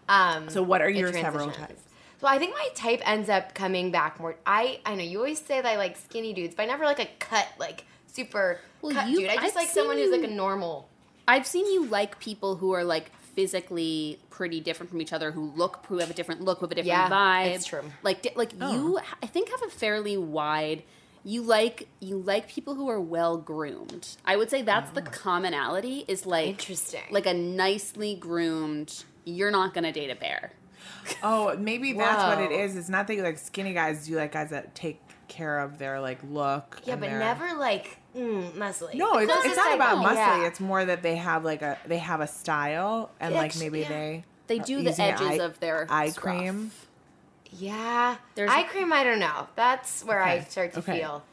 [0.10, 1.68] Um, So what are your several transitions.
[1.68, 1.82] types?
[2.22, 4.36] So I think my type ends up coming back more.
[4.46, 7.00] I I know you always say that I like skinny dudes, but I never like
[7.00, 9.30] a cut like super Well, cut you- dude.
[9.30, 10.90] I just I've like someone who's like a normal.
[11.28, 15.52] I've seen you like people who are like physically pretty different from each other, who
[15.56, 17.56] look, who have a different look, who have a different Yeah, vibe.
[17.56, 17.82] it's true.
[18.04, 18.72] Like, di- like Oh.
[18.74, 20.84] you, I think have a fairly wide.
[21.24, 24.08] You like you like people who are well groomed.
[24.26, 25.10] I would say that's the oh.
[25.12, 26.06] commonality.
[26.08, 27.02] Is like Interesting.
[27.10, 29.04] like a nicely groomed.
[29.26, 30.52] You're not gonna date a bear.
[31.24, 32.76] Oh, maybe that's what it is.
[32.76, 34.08] It's not that you like skinny guys.
[34.08, 36.82] You like guys that take care of their like look.
[36.86, 38.96] Yeah, but their- never like mm, muscly.
[38.96, 40.16] No, it's, it's not I about know- muscly.
[40.42, 40.46] yeah.
[40.48, 43.90] It's more that they have like a they have a style and like maybe yeah.
[43.90, 46.38] they They do the edges eye- of their eye scruff.
[46.38, 46.72] cream.
[47.58, 48.18] Yeah.
[48.36, 49.48] There's- eye cream, I don't know.
[49.56, 51.00] That's where I start to okay.
[51.00, 51.24] feel.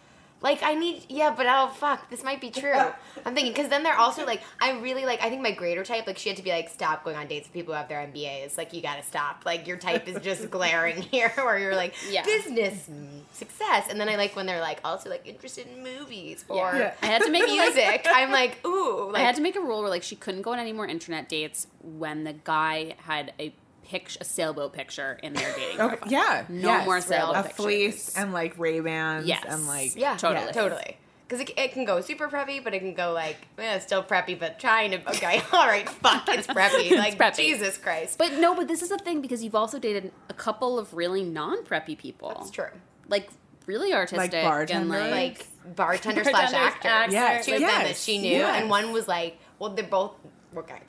[0.43, 2.73] Like I need, yeah, but oh fuck, this might be true.
[3.25, 5.23] I'm thinking because then they're also like, I really like.
[5.23, 7.47] I think my greater type, like she had to be like, stop going on dates
[7.47, 8.59] with people who have their MBAs.
[8.59, 9.43] Like you gotta stop.
[9.47, 12.25] Like your type is just glaring here, where you're like, Yeah.
[12.25, 12.89] business
[13.33, 16.95] success, and then I like when they're like also like interested in movies or Yeah.
[17.03, 17.75] I had to make music.
[17.77, 18.07] music.
[18.13, 20.59] I'm like, ooh, I had to make a rule where like she couldn't go on
[20.59, 23.53] any more internet dates when the guy had a
[23.93, 26.09] picture, a sailboat picture in their dating Okay, profile.
[26.13, 26.87] yeah, No yes.
[26.87, 27.57] more sailboat a pictures.
[27.65, 29.45] fleece and like Ray Bans Yes.
[29.49, 30.47] and like yeah, Totally.
[30.47, 30.97] totally, totally.
[31.29, 34.39] Because it, it can go super preppy, but it can go like, eh, still preppy,
[34.39, 34.99] but trying to.
[35.11, 36.91] Okay, all right, fuck, it's preppy.
[36.99, 37.37] Like preppy.
[37.37, 38.19] Jesus Christ.
[38.19, 41.23] But no, but this is a thing because you've also dated a couple of really
[41.23, 42.35] non-preppy people.
[42.37, 42.67] That's true.
[43.09, 43.31] Like
[43.67, 45.11] really artistic and bartenders?
[45.11, 46.89] like, Like bartender slash actor.
[46.89, 48.61] actors, Yes, two of them that she knew, yes.
[48.61, 50.13] and one was like, well, they're both
[50.57, 50.81] okay.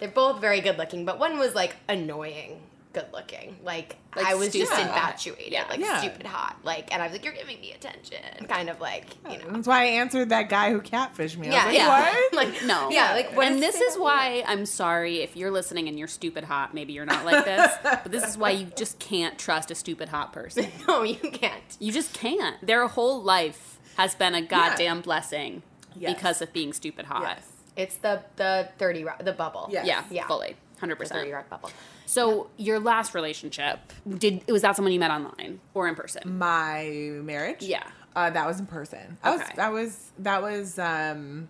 [0.00, 2.60] They're both very good looking, but one was like annoying
[2.92, 3.56] good looking.
[3.64, 4.96] Like, Like I was just stupid hot.
[4.96, 5.64] infatuated, Yeah.
[5.68, 5.98] like Yeah.
[5.98, 6.56] stupid hot.
[6.62, 9.50] Like, and I was like, you're giving me attention, kind of like you know.
[9.50, 11.48] That's why I answered that guy who catfished me.
[11.48, 12.12] I Yeah, was like, yeah.
[12.22, 12.34] What?
[12.54, 15.98] like no, yeah, like what and this is why I'm sorry if you're listening and
[15.98, 16.72] you're stupid hot.
[16.72, 20.08] Maybe you're not like this, but this is why you just can't trust a stupid
[20.10, 20.66] hot person.
[20.86, 21.62] No, you can't.
[21.80, 22.64] You just can't.
[22.64, 25.62] Their whole life has been a goddamn blessing
[25.96, 26.14] Yes.
[26.14, 27.22] because of being stupid hot.
[27.22, 27.48] Yes.
[27.76, 29.68] It's the the thirty rock, the bubble.
[29.70, 29.86] Yes.
[29.86, 30.26] Yeah, Yeah.
[30.26, 31.20] fully, hundred percent.
[31.20, 31.70] thirty rock bubble.
[32.06, 33.78] So your last relationship
[34.18, 36.38] did was that someone you met online or in person?
[36.38, 36.84] My
[37.22, 37.62] marriage.
[37.62, 37.82] Yeah.
[38.14, 39.18] Uh, that was in person.
[39.22, 39.52] That was Okay.
[39.56, 41.48] that was that was um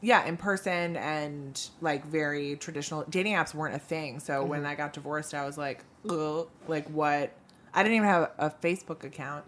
[0.00, 4.20] yeah, in person and like very traditional dating apps weren't a thing.
[4.20, 7.32] So when I got divorced, I was like, Ugh, like what?
[7.74, 9.44] I didn't even have a Facebook account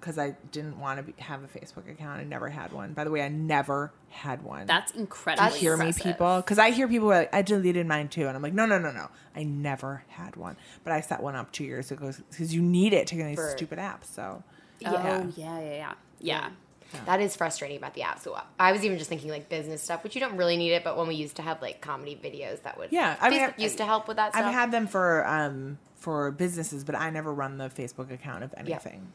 [0.00, 2.20] because I didn't want to be, have a Facebook account.
[2.20, 2.94] I never had one.
[2.94, 4.66] By the way, I never had one.
[4.66, 6.38] That's incredibly you hear me, people?
[6.38, 8.78] Because I hear people are like, I deleted mine too, and I'm like, no, no,
[8.78, 9.08] no, no.
[9.36, 12.92] I never had one, but I set one up two years ago because you need
[12.92, 14.06] it to get these For- stupid apps.
[14.06, 14.42] So
[14.86, 16.48] Oh yeah, yeah, yeah, yeah.
[17.06, 18.18] That is frustrating about the app.
[18.18, 20.82] So I was even just thinking like business stuff, which you don't really need it,
[20.82, 23.54] but when we used to have like comedy videos, that would Yeah, I mean, Facebook
[23.58, 24.44] I- used to help with that stuff.
[24.44, 28.54] I've had them for um for businesses, but I never run the Facebook account of
[28.56, 29.12] anything.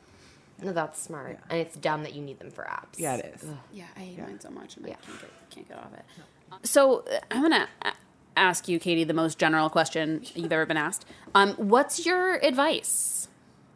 [0.63, 2.97] No, that's smart, and it's dumb that you need them for apps.
[2.97, 3.45] Yeah, it is.
[3.73, 4.93] Yeah, I hate mine so much, and Yeah.
[4.93, 6.67] I can't get, can't get off it.
[6.67, 7.67] So uh, I'm gonna
[8.37, 11.05] ask you, Katie, the most general question you've ever been asked.
[11.33, 13.27] Um, what's your advice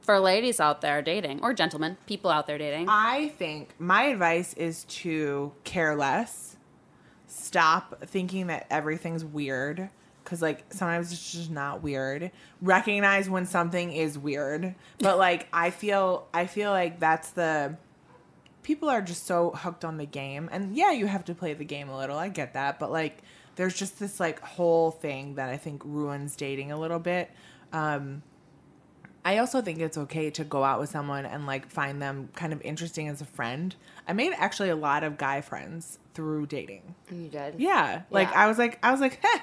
[0.02, 2.88] for ladies out there dating, or gentlemen, people out there dating?
[2.90, 6.56] I think my advice is to care less.
[7.28, 9.90] Stop thinking that everything's weird
[10.30, 12.30] because like sometimes it's just not weird.
[12.62, 17.76] Recognize when something is weird, but like I feel I feel like that's the
[18.62, 21.64] people are just so hooked on the game and yeah you have to play the
[21.64, 23.24] game a little i get that but like
[23.56, 27.32] there's just this like whole thing that i think ruins dating a little bit
[27.74, 28.22] um
[29.26, 32.54] i also think it's okay to go out with someone and like find them kind
[32.54, 33.76] of interesting as a friend
[34.08, 37.56] i made actually a lot of guy friends through dating you did.
[37.58, 38.44] yeah like Yeah.
[38.44, 39.40] i was like i was like heh,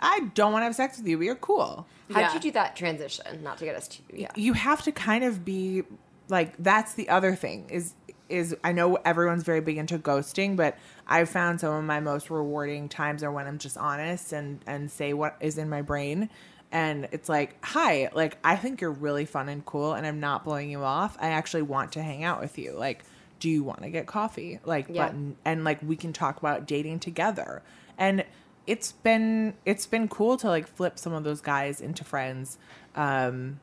[0.00, 2.26] i don't want to have sex with you but you're cool How Yeah.
[2.32, 3.42] did you do that transition?
[3.42, 4.02] Not to get us too.
[4.12, 4.28] Yeah.
[4.34, 5.82] you have to kind of be
[6.28, 7.94] like that's the other thing is
[8.28, 12.28] is I know everyone's very big into ghosting, but I've found some of my most
[12.28, 16.28] rewarding times are when I'm just honest and and say what is in my brain.
[16.70, 20.44] And it's like, hi, like I think you're really fun and cool, and I'm not
[20.44, 21.16] blowing you off.
[21.18, 22.72] I actually want to hang out with you.
[22.72, 23.02] Like,
[23.40, 24.60] do you want to get coffee?
[24.66, 25.08] Like, Yeah.
[25.08, 25.14] but
[25.46, 27.62] and like we can talk about dating together.
[27.96, 28.26] And
[28.68, 32.58] it's been it's been cool to like flip some of those guys into friends.
[32.94, 33.60] Um,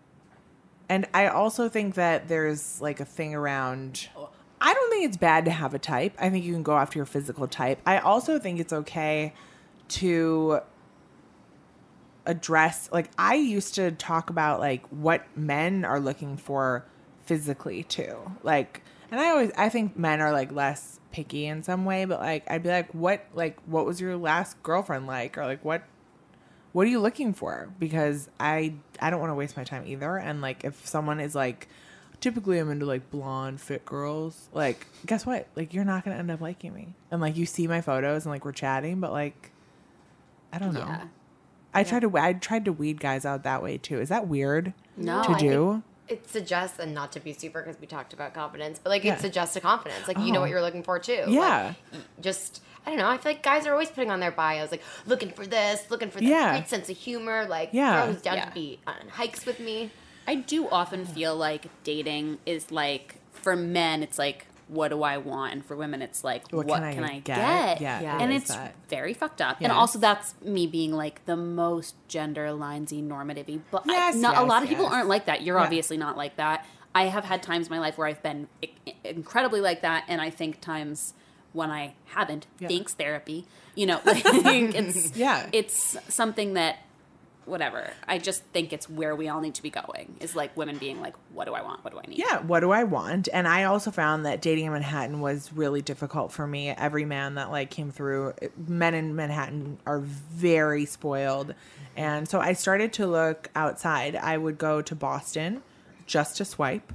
[0.90, 4.10] and I also think that there's like a thing around.
[4.60, 6.16] I don't think it's bad to have a type.
[6.20, 7.80] I think you can go after your physical type.
[7.86, 9.34] I also think it's okay
[9.90, 10.62] to
[12.26, 16.84] address like I used to talk about like what men are looking for
[17.26, 18.18] physically too.
[18.44, 22.20] Like and I always I think men are like less picky in some way, but
[22.20, 25.84] like I'd be like what like what was your last girlfriend like or like what
[26.72, 27.70] what are you looking for?
[27.80, 30.18] Because I I don't want to waste my time either.
[30.18, 31.70] And like if someone is like
[32.20, 35.48] typically I'm into like blonde fit girls, like guess what?
[35.56, 36.96] Like you're not gonna end up liking me.
[37.12, 39.52] And like you see my photos and like we're chatting, but like
[40.52, 40.80] I don't know.
[40.82, 41.08] Yeah.
[41.74, 44.00] I tried to I tried to weed guys out that way too.
[44.00, 45.84] Is that weird No, to do?
[46.08, 49.14] It suggests, and not to be super because we talked about confidence, but like Yeah.
[49.16, 50.08] it suggests a confidence.
[50.08, 50.42] Like you know Oh.
[50.42, 51.22] what you're looking for too.
[51.26, 51.74] Like, Yeah.
[52.22, 53.08] just I don't know.
[53.10, 56.12] I feel like guys are always putting on their bios like looking for this, looking
[56.12, 56.52] for that Yeah.
[56.52, 57.46] great sense of humor.
[57.50, 58.06] Like Yeah.
[58.06, 58.46] girl who's down Yeah.
[58.46, 59.90] to be on hikes with me.
[60.28, 65.18] I do often feel like dating is like for men, it's like what do I
[65.18, 67.38] want, and for women, it's like what, can, I, get?
[67.82, 68.18] Yeah, Yeah.
[68.20, 68.74] and it's that.
[68.90, 69.58] very fucked up.
[69.62, 73.62] And also, that's me being like the most gender linesy normative.
[73.70, 75.44] But I- Yes, not, a lot of people aren't like that.
[75.44, 75.64] You're Yeah.
[75.64, 76.66] obviously not like that.
[76.96, 78.70] I have had times in my life where I've been i-
[79.04, 81.14] incredibly like that, and I think times
[81.54, 82.48] when I haven't.
[82.60, 82.68] Yeah.
[82.70, 83.46] Thanks therapy.
[83.76, 85.48] You know, like it's Yeah.
[85.52, 86.78] it's something that
[87.46, 87.92] whatever.
[88.08, 90.16] I just think it's where we all need to be going.
[90.20, 91.84] Is like women being like, what do I want?
[91.84, 92.18] What do I need?
[92.20, 93.30] Yeah, what do I want?
[93.32, 96.70] And I also found that dating in Manhattan was really difficult for me.
[96.70, 98.34] Every man that like came through,
[98.68, 101.54] men in Manhattan are very spoiled.
[101.96, 104.16] And so I started to look outside.
[104.16, 105.62] I would go to Boston
[106.06, 106.92] just to swipe.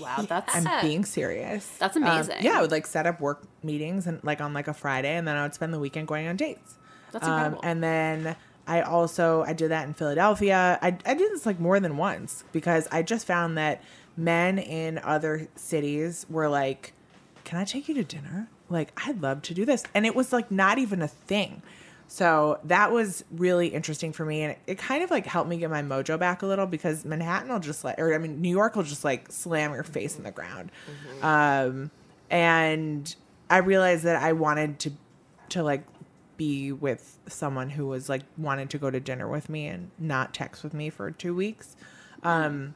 [0.00, 1.66] Wow, that's I'm being serious.
[1.78, 2.36] That's Um, amazing.
[2.40, 5.26] yeah, I would like set up work meetings and like on like a Friday, and
[5.26, 6.76] then I would spend the weekend going on dates.
[7.12, 7.60] That's Um, incredible.
[7.64, 10.78] and then I also I did that in Philadelphia.
[10.80, 13.82] I I did this like more than once because I just found that
[14.16, 16.92] men in other cities were like,
[17.44, 20.32] "Can I take you to dinner?" Like, I'd love to do this, and it was
[20.32, 21.62] like not even a thing.
[22.06, 25.58] So that was really interesting for me, and it, it kind of like helped me
[25.58, 28.50] get my mojo back a little because Manhattan will just like, or I mean, New
[28.50, 30.70] York will just like slam your face in the ground.
[31.22, 31.90] Um,
[32.30, 33.14] and
[33.50, 34.92] I realized that I wanted to
[35.50, 35.82] to like
[36.36, 40.34] be with someone who was like wanted to go to dinner with me and not
[40.34, 41.76] text with me for two weeks.
[42.22, 42.74] Um,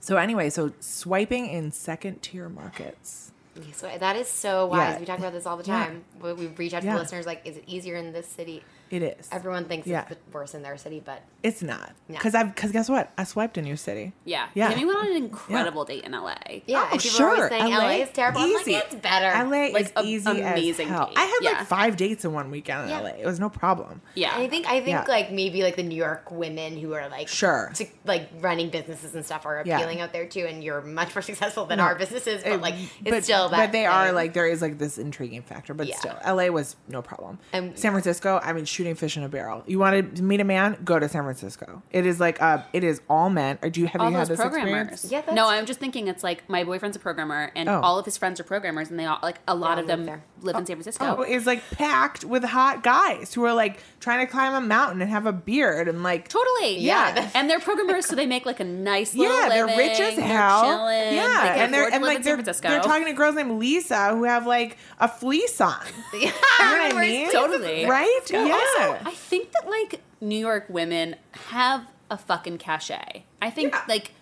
[0.00, 3.32] so anyway, so swiping in second tier markets.
[3.72, 4.94] So that is so wise.
[4.94, 5.00] Yeah.
[5.00, 6.04] We talk about this all the time.
[6.22, 6.94] We we reach out to Yeah.
[6.94, 8.62] the listeners like, is it easier in this city?
[8.90, 9.28] It is.
[9.32, 10.00] Everyone thinks Yeah.
[10.08, 12.16] it's the worst in their city, but It's not Yeah.
[12.18, 13.12] because I've because guess what?
[13.16, 14.12] I swiped in your city.
[14.24, 14.46] yeah.
[14.54, 14.70] Yeah.
[14.70, 16.34] Timmy went on an incredible date in LA.
[16.66, 18.40] yeah, Oh, and people are always saying LA, is terrible.
[18.40, 18.72] I'm Easy.
[18.72, 19.26] like, it's better.
[19.44, 21.06] LA Like, is a- easy amazing as hell.
[21.06, 21.14] date.
[21.18, 21.50] I had Yeah.
[21.58, 23.00] like five dates in one weekend in Yeah.
[23.00, 23.10] LA.
[23.20, 24.00] It was no problem.
[24.14, 24.34] Yeah.
[24.34, 25.04] And I think I think Yeah.
[25.06, 27.70] like maybe like the New York women who are like Sure.
[27.74, 29.76] to, like running businesses and stuff are Yeah.
[29.76, 31.84] appealing out there too, and you're much more successful than No.
[31.84, 31.98] our mm.
[31.98, 33.56] businesses, but It- like it's but, still that.
[33.56, 35.96] but they are like there is like this intriguing factor but Yeah.
[35.96, 39.64] still la was no problem And- san francisco i mean shooting fish in a barrel
[39.66, 42.84] you want to meet a man go to san francisco it is like uh it
[42.84, 44.64] is all men or do you have all you had this programmers.
[44.68, 47.80] experience Yeah, that's- no, I'm just thinking it's like my boyfriend's a programmer and Oh.
[47.80, 50.04] all of his friends are programmers and they all like a lot all of them
[50.04, 50.22] there.
[50.42, 51.16] live in San Francisco.
[51.18, 55.02] Oh, it's like packed with hot guys who are like trying to climb a mountain
[55.02, 56.78] and have a beard and like Totally.
[56.78, 57.30] Yeah, Yeah.
[57.34, 59.78] and they're programmers, so they make like a nice little yeah, they're living.
[59.88, 60.62] rich as They're hell.
[60.62, 61.14] chilling.
[61.16, 62.68] Yeah, They and they're and like they're San Francisco.
[62.68, 65.74] they're talking to girls named Lisa who have like a fleece on.
[66.14, 67.32] Yeah, You know what I mean?
[67.32, 67.84] Totally.
[67.86, 68.20] Right?
[68.30, 68.46] Yeah.
[68.76, 71.16] Also, I think that like New York women
[71.50, 73.24] have a fucking cachet.
[73.42, 73.84] I think Yeah.
[73.88, 74.12] like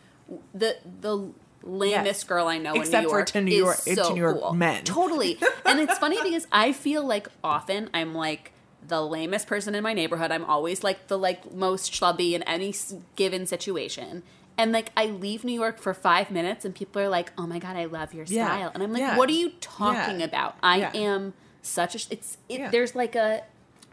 [0.54, 1.30] the the
[1.62, 2.24] lamest Yes.
[2.24, 4.20] girl I know Except in New for York to New is York- so to New
[4.20, 4.52] York cool.
[4.54, 4.84] men.
[4.84, 5.38] Totally.
[5.64, 8.52] and it's funny because I feel like often I'm like
[8.86, 10.30] the lamest person in my neighborhood.
[10.30, 12.72] I'm always like the like most schlubby in any
[13.16, 14.22] given situation.
[14.58, 17.58] And like I leave New York for five minutes, and people are like, "Oh my
[17.58, 18.46] god, I love your Yeah.
[18.46, 19.16] style," and I'm like, Yeah.
[19.18, 20.26] "What are you talking Yeah.
[20.26, 20.56] about?
[20.62, 20.92] I Yeah.
[20.94, 21.98] am such a.
[21.98, 22.70] sh- It's it, Yeah.
[22.70, 23.42] there's like a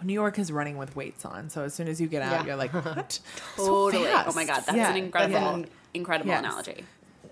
[0.04, 2.46] New York is running with weights on, so as soon as you get out, Yeah.
[2.46, 3.20] you're like, what?
[3.56, 4.06] Totally.
[4.06, 4.92] So oh my god, that's Yeah.
[4.92, 5.66] an incredible, Yeah.
[5.94, 6.39] incredible Yes.
[6.39, 6.86] analogy.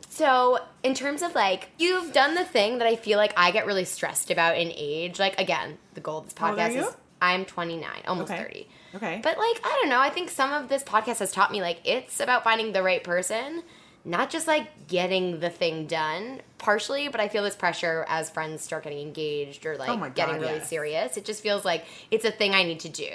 [0.09, 3.65] So, in terms of like, you've done the thing that I feel like I get
[3.65, 5.19] really stressed about in age.
[5.19, 6.87] Like, again, the goal of this How are podcast you?
[6.87, 8.41] is I'm 29, almost Okay.
[8.41, 8.69] 30.
[8.95, 9.19] Okay.
[9.23, 9.99] But, like, I don't know.
[9.99, 13.03] I think some of this podcast has taught me, like, it's about finding the right
[13.03, 13.63] person,
[14.03, 18.61] not just like getting the thing done, partially, but I feel this pressure as friends
[18.63, 20.69] start getting engaged or like Oh God, getting really yes.
[20.69, 21.17] serious.
[21.17, 23.09] It just feels like it's a thing I need to do.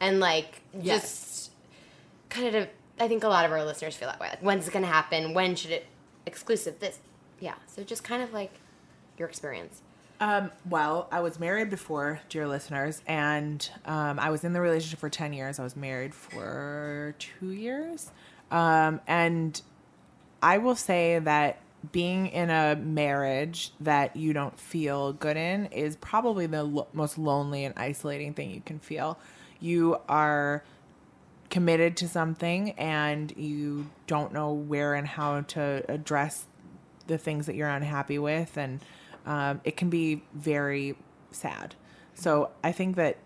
[0.00, 1.02] And, like, Yes.
[1.02, 1.50] just
[2.30, 2.68] kind of
[3.00, 4.28] I think a lot of our listeners feel that way.
[4.28, 5.34] Like when's it gonna happen?
[5.34, 5.86] When should it
[6.26, 6.98] exclusive this?
[7.40, 7.54] Yeah.
[7.66, 8.52] So just kind of like
[9.18, 9.80] your experience.
[10.20, 15.00] Um, well, I was married before, dear listeners, and um, I was in the relationship
[15.00, 15.58] for 10 years.
[15.58, 18.08] I was married for two years.
[18.52, 19.60] Um, and
[20.42, 25.96] I will say that being in a marriage that you don't feel good in is
[25.96, 29.18] probably the lo- most lonely and isolating thing you can feel.
[29.60, 30.62] You are
[31.50, 36.46] committed to something and you don't know where and how to address
[37.06, 38.80] the things that you're unhappy with and
[39.26, 40.96] um, it can be very
[41.30, 41.74] sad
[42.14, 43.18] so i think that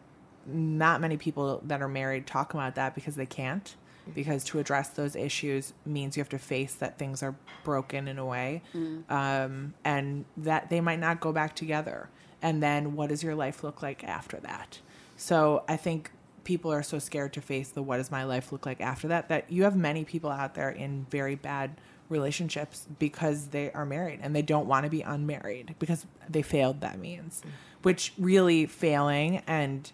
[0.46, 3.74] not many people that are married talk about that because they can't.
[4.14, 7.34] Because to address those issues means you have to face that things are
[7.64, 8.62] broken in a way,
[9.08, 12.08] um, and that they might not go back together.
[12.42, 14.80] And then, what does your life look like after that?
[15.16, 16.10] So, I think
[16.44, 19.28] people are so scared to face the what does my life look like after that
[19.28, 21.72] that you have many people out there in very bad
[22.08, 26.80] relationships because they are married and they don't want to be unmarried because they failed
[26.80, 27.42] that means
[27.82, 29.90] which really failing and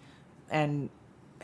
[0.50, 0.90] and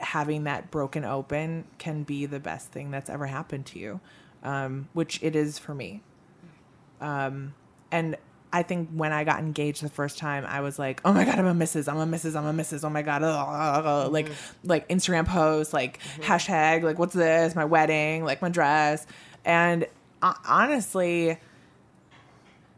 [0.01, 4.01] having that broken open can be the best thing that's ever happened to you
[4.43, 6.03] um, which it is for me
[7.01, 7.55] um,
[7.91, 8.17] and
[8.53, 11.39] I think when I got engaged the first time, I was like, "Oh my god,
[11.39, 11.91] I'm a Mrs.
[11.91, 12.35] I'm a Mrs.
[12.35, 12.85] I'm a Mrs.
[12.85, 14.31] Oh my god!" ugh, ugh, ugh," like
[14.65, 17.55] like Instagram posts, like hashtag, like what's this?
[17.55, 19.07] My wedding, like my dress,
[19.45, 19.87] and
[20.23, 21.39] uh, honestly,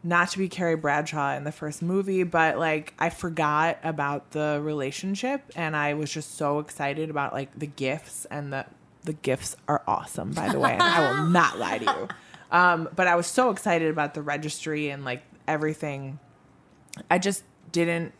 [0.02, 4.60] not to be Carrie Bradshaw in the first movie, but like I forgot about the
[4.62, 8.66] relationship, and I was just so excited about like the gifts and the
[9.02, 12.08] the gifts are awesome, by the way, and I will not lie to you.
[12.50, 16.18] Um, but I was so excited about the registry and like everything.
[17.10, 18.12] I just didn't.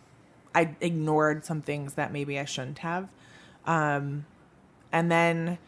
[0.54, 3.08] I ignored some things that maybe I shouldn't have.
[3.66, 4.26] Um,
[4.92, 5.58] and then,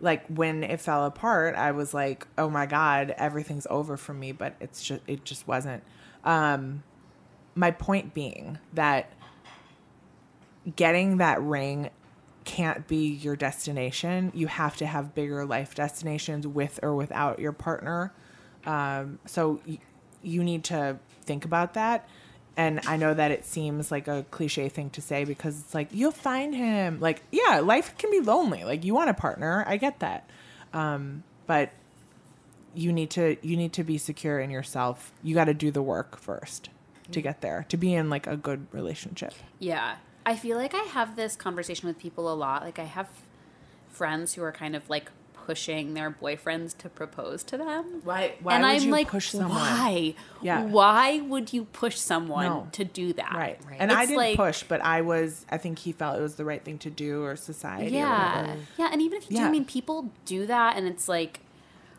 [0.00, 4.32] like when it fell apart, I was like, "Oh my god, everything's over for me."
[4.32, 5.82] But it's just it just wasn't.
[6.24, 6.82] Um,
[7.54, 9.12] my point being that
[10.76, 11.90] getting that ring
[12.44, 14.32] can't be your destination.
[14.34, 18.12] You have to have bigger life destinations with or without your partner.
[18.66, 19.78] Um, so y-
[20.22, 22.08] you need to think about that.
[22.60, 25.88] And I know that it seems like a cliche thing to say because it's like,
[25.92, 27.00] you'll find him.
[27.00, 28.64] Like, yeah, life can be lonely.
[28.64, 29.64] Like, you want a partner.
[29.66, 30.28] I get that.
[30.74, 31.70] Um, but
[32.74, 35.10] you need to you need to be secure in yourself.
[35.22, 36.68] You got to do the work first
[37.12, 37.64] to get there.
[37.70, 39.32] To be in like a good relationship.
[39.58, 39.96] Yeah.
[40.26, 42.62] I feel like I have this conversation with people a lot.
[42.62, 43.08] Like I have
[43.88, 45.10] friends who are kind of like
[45.50, 48.02] pushing their boyfriends to propose to them.
[48.04, 48.34] Why?
[48.40, 49.50] Why and would I'm you like, push someone?
[49.50, 50.14] why?
[50.40, 50.64] Yeah.
[50.64, 52.68] Why would you push someone No.
[52.72, 53.32] to do that?
[53.32, 53.58] Right.
[53.68, 53.76] Right.
[53.80, 55.44] And I didn't like- push, but I was.
[55.50, 57.90] I think he felt it was the right thing to do, or society.
[57.90, 58.42] Yeah.
[58.42, 58.60] whatever.
[58.78, 58.88] Yeah.
[58.92, 61.40] And even if you do, I mean, people do that, and it's like,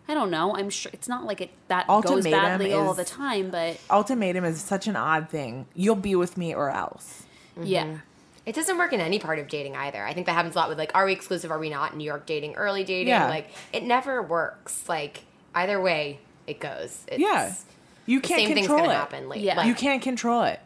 [0.08, 0.56] I don't know.
[0.56, 4.46] I'm sure it's not like it that Ultimatum goes badly all the time, but Ultimatum
[4.46, 5.66] is such an odd thing.
[5.76, 7.24] You'll be with me or else.
[7.62, 7.84] yeah.
[7.86, 7.96] Mm-hmm.
[8.46, 10.04] It doesn't work in any part of dating either.
[10.04, 11.52] I think that happens a lot with like, are we exclusive?
[11.52, 11.96] Are we not?
[11.96, 13.10] New York dating, early dating.
[13.10, 13.28] Yeah.
[13.28, 14.90] Like, it never works.
[14.90, 15.24] Like,
[15.54, 17.04] either way, it goes.
[17.08, 17.54] It's, Yeah.
[18.08, 18.96] You can't same thing's control gonna it.
[18.96, 19.30] happen.
[19.30, 19.58] Like, Yeah.
[19.58, 20.60] like, you can't control it.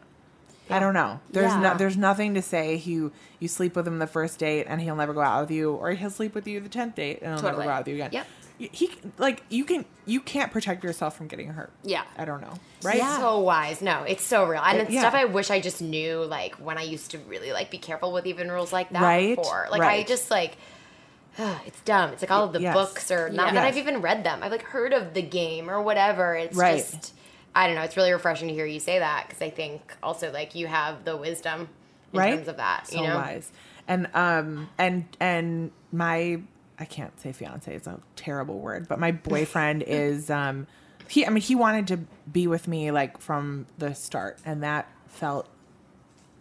[0.70, 1.20] I don't know.
[1.30, 1.60] There's Yeah.
[1.60, 2.76] no, there's nothing to say.
[2.76, 5.72] You you sleep with him the first date and he'll never go out with you,
[5.74, 7.52] or he'll sleep with you the tenth date and he'll Totally.
[7.58, 8.10] never go out with you again.
[8.12, 8.26] Yep.
[8.58, 11.70] He like you can you can't protect yourself from getting hurt.
[11.82, 12.04] Yeah.
[12.16, 12.54] I don't know.
[12.82, 12.98] Right.
[13.00, 13.82] It's so wise.
[13.82, 14.62] No, it's so real.
[14.64, 15.00] And it's Yeah.
[15.00, 18.12] stuff I wish I just knew, like, when I used to really, like, be careful
[18.12, 19.66] with even rules like that Right, before.
[19.70, 20.56] Like, I just, like,
[21.66, 22.12] it's dumb.
[22.12, 22.74] It's like all of the Yes.
[22.74, 23.54] books, or not Yeah.
[23.54, 24.42] that I've even read them.
[24.42, 26.34] I've, like, heard of the game or whatever.
[26.36, 26.76] It's Right.
[26.76, 27.14] just,
[27.54, 27.82] I don't know.
[27.82, 31.04] It's really refreshing to hear you say that because I think also, like, you have
[31.04, 31.68] the wisdom
[32.12, 33.16] in right terms of that, so you know?
[33.16, 33.50] wise
[33.88, 36.40] and um and and my
[36.78, 40.66] i can't say fiance it's a terrible word but my boyfriend is um
[41.08, 41.98] he i mean he wanted to
[42.30, 45.48] be with me like from the start and that felt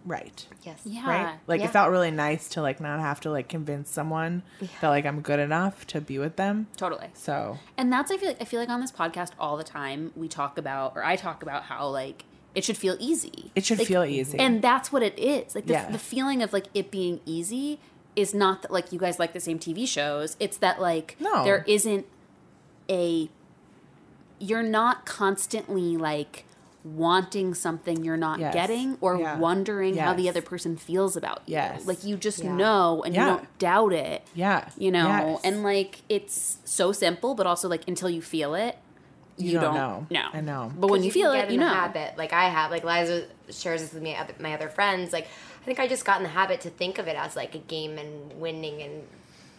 [0.06, 0.82] right Yes.
[0.86, 1.08] Yeah.
[1.10, 1.66] right like Yeah.
[1.68, 4.44] it felt really nice to like not have to like convince someone
[4.82, 7.08] that like i'm good enough to be with them Totally.
[7.14, 10.12] so And that's I feel like I feel like on this podcast all the time
[10.16, 13.52] we talk about or I talk about how like it should feel easy.
[13.56, 15.56] it should Like, feel easy And that's what it is.
[15.56, 15.90] Like the, Yeah.
[15.92, 17.80] the feeling of like it being easy
[18.16, 20.38] is not that like you guys like the same TV shows.
[20.40, 21.44] It's that like No.
[21.44, 22.06] there isn't
[22.90, 23.30] a
[24.40, 26.46] you're not constantly like
[26.84, 28.54] wanting something you're not Yes.
[28.54, 29.38] getting or Yeah.
[29.40, 31.54] wondering how the other person feels about you.
[31.54, 31.86] Yes.
[31.88, 32.56] Like you just Yeah.
[32.56, 33.22] know and Yeah.
[33.26, 34.22] you don't doubt it.
[34.36, 35.42] yeah You know, Yes.
[35.44, 38.78] and like it's so simple, but also like until you feel it,
[39.38, 40.30] you, You don't don't, know.
[40.34, 40.72] I know.
[40.78, 41.68] But when you, feel it, you in know.
[41.70, 45.12] the habit, like I have, like Liza shares this with me, my other friends.
[45.12, 45.28] Like
[45.66, 47.58] I think I just got in the habit to think of it as like a
[47.58, 49.02] game and winning and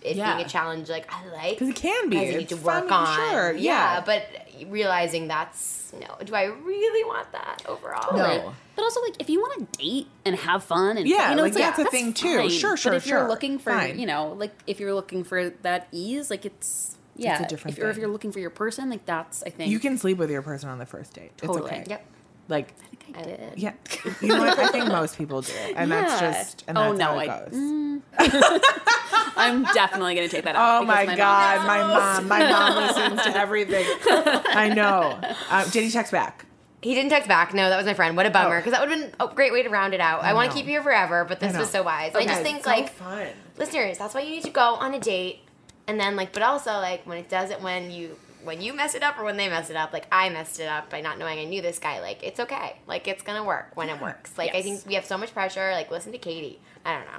[0.02, 0.36] it Yeah.
[0.36, 0.88] being a challenge.
[0.88, 2.18] Like I like because it can be.
[2.18, 3.16] I need It's to work fun, on.
[3.32, 3.94] sure, yeah.
[3.96, 4.02] yeah.
[4.06, 4.22] but
[4.70, 6.06] realizing that's no.
[6.24, 8.16] Do I really want that overall?
[8.16, 8.22] No.
[8.22, 8.44] Right.
[8.76, 11.42] But also, like, if you want to date and have fun, and Yeah, you know,
[11.42, 12.36] like, it's like that's a thing, too.
[12.38, 12.50] fine.
[12.50, 13.98] Sure, sure, But if you're looking for, Fine.
[13.98, 17.78] you know, like if you're looking for that ease, like it's yeah, it's a different
[17.78, 20.18] if, or if you're looking for your person, like that's I think you can sleep
[20.18, 21.58] with your person on the first date Totally.
[21.62, 22.06] it's okay Yep.
[22.48, 23.52] Like I think I did.
[23.56, 23.72] Yeah,
[24.20, 24.58] you know what?
[24.58, 27.38] I think most people do, and that's just and Oh, that's no, how it I-
[27.48, 28.60] goes.
[29.38, 30.82] I'm definitely gonna take that out.
[30.82, 33.84] Oh my, because god, my mom, my mom listens to everything.
[34.10, 35.18] I know.
[35.50, 36.46] Uh, did he text back?
[36.82, 37.52] He didn't text back.
[37.52, 38.16] No, that was my friend.
[38.16, 38.56] What a bummer.
[38.56, 38.58] Oh.
[38.60, 40.22] Because that would have been a great way to round it out.
[40.22, 42.14] I, want to keep you here forever, but this was so wise.
[42.14, 43.26] I just think so like fun.
[43.58, 45.40] listeners, that's why you need to go on a date,
[45.86, 48.16] and then like, but also like when it does it when you
[48.46, 49.92] when you mess it up or when they mess it up.
[49.92, 52.00] Like I messed it up by not knowing I knew this guy.
[52.00, 52.76] Like it's okay.
[52.86, 54.38] Like it's gonna work when it works.
[54.38, 55.70] Like I think we have so much pressure.
[55.72, 56.60] Like listen to Katie.
[56.84, 57.18] I don't know.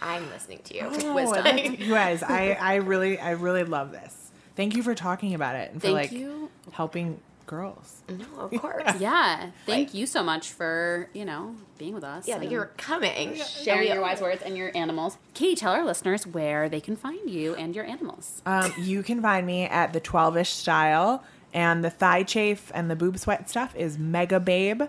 [0.00, 0.82] I'm listening to you.
[0.84, 1.58] Oh, wisdom.
[1.58, 4.30] you guys, I, I really, I really love this.
[4.54, 6.50] Thank you for talking about it and for Thank like you.
[6.72, 8.02] helping girls.
[8.08, 9.00] no, of course.
[9.00, 9.50] Yeah.
[9.66, 12.28] Thank Like- you so much for, you know, being with us.
[12.28, 13.34] Yeah, like you're coming.
[13.36, 15.18] sharing your wise words and your animals.
[15.34, 18.42] Katie, tell our listeners where they can find you and your animals.
[18.46, 22.96] Um, you can find me at the 12ish style, and the thigh chafe and the
[22.96, 24.88] boob sweat stuff is Megababe.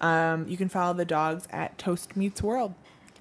[0.00, 2.74] Um, you can follow the dogs at Toast Meets World.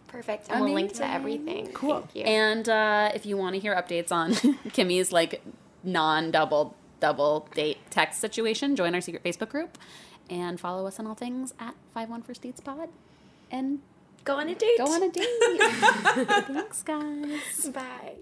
[0.08, 0.48] Perfect.
[0.50, 1.68] And we'll link to everything.
[1.74, 2.02] Cool.
[2.02, 2.22] Thank you.
[2.24, 4.34] And uh, if you want to hear updates on
[4.74, 5.42] Kimmy's like
[5.84, 9.78] non double double date text situation, join our secret Facebook group
[10.30, 12.90] and follow us on all things at 51 First Dates Pod.
[13.52, 13.80] And
[14.24, 14.78] go on a date.
[14.78, 15.26] go on a date.
[16.48, 17.70] Thanks, guys.
[17.74, 18.16] Bye.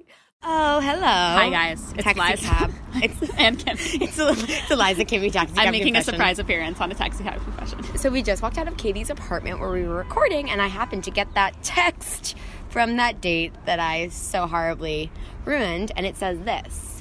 [0.47, 1.01] Oh, hello.
[1.01, 1.91] Hi, guys.
[1.93, 2.45] It's Taxi Liza.
[2.45, 2.71] cab.
[2.95, 3.77] It's and Kim.
[3.79, 7.83] it's, it's Eliza Kimmy Taxi I'm making a surprise appearance on a taxi cab confession.
[7.97, 11.03] So we just walked out of Katie's apartment where we were recording, and I happened
[11.05, 12.35] to get that text
[12.69, 15.09] from that date that I so horribly
[15.45, 16.94] ruined, and it says this.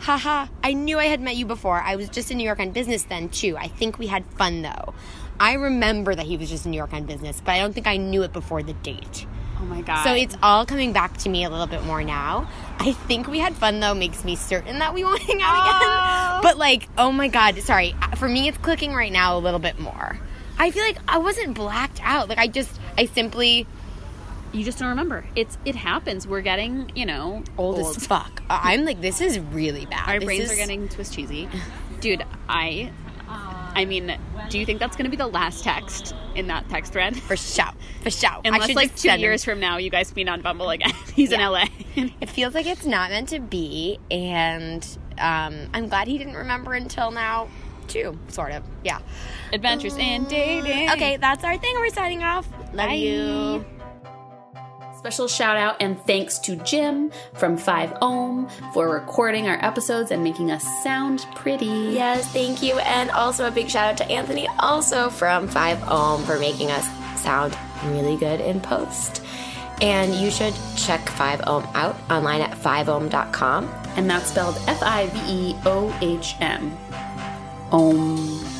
[0.00, 1.80] Haha, I knew I had met you before.
[1.80, 3.56] I was just in New York on business then, too.
[3.56, 4.94] I think we had fun, though.
[5.40, 7.86] I remember that he was just in New York on business, but I don't think
[7.86, 9.26] I knew it before the date.
[9.60, 10.04] Oh my god.
[10.04, 12.48] So it's all coming back to me a little bit more now.
[12.78, 15.88] I think we had fun though makes me certain that we won't hang out again.
[15.90, 16.40] Oh.
[16.42, 17.94] But like, oh my god, sorry.
[18.16, 20.18] For me it's clicking right now a little bit more.
[20.58, 22.28] I feel like I wasn't blacked out.
[22.28, 23.66] Like I just I simply
[24.52, 25.24] you just don't remember.
[25.36, 26.26] It's it happens.
[26.26, 28.42] We're getting, you know, old, as fuck.
[28.48, 30.08] I'm like this is really bad.
[30.08, 31.48] Our This brains is- are getting twist cheesy.
[32.00, 32.90] Dude, I
[33.28, 34.16] I mean,
[34.48, 37.16] do you think that's going to be the last text in that text thread?
[37.16, 37.64] for show.
[38.02, 38.10] For.
[38.26, 40.92] I Unless should like two him- years from now you guys meet on Bumble again.
[41.14, 41.46] He's Yeah.
[41.46, 41.64] in LA.
[42.20, 44.84] It feels like it's not meant to be and
[45.18, 47.48] um, I'm glad he didn't remember until now
[47.88, 48.62] too, sort of.
[48.84, 49.00] Yeah.
[49.52, 50.90] Adventures in dating.
[50.90, 51.74] Okay, that's our thing.
[51.76, 52.46] We're signing off.
[52.72, 52.94] Love Bye.
[52.94, 53.64] you.
[54.98, 60.24] Special shout out and thanks to Jim from 5 Ohm for recording our episodes and
[60.24, 61.66] making us sound pretty.
[61.66, 62.76] Yes, thank you.
[62.80, 66.84] And also a big shout out to Anthony, also from 5 Ohm, for making us
[67.22, 69.22] sound really good in post.
[69.80, 73.72] And you should check 5 Ohm out online at 5ohm.com.
[73.94, 76.76] And that's spelled F I V E O H M.
[77.70, 78.57] Ohm.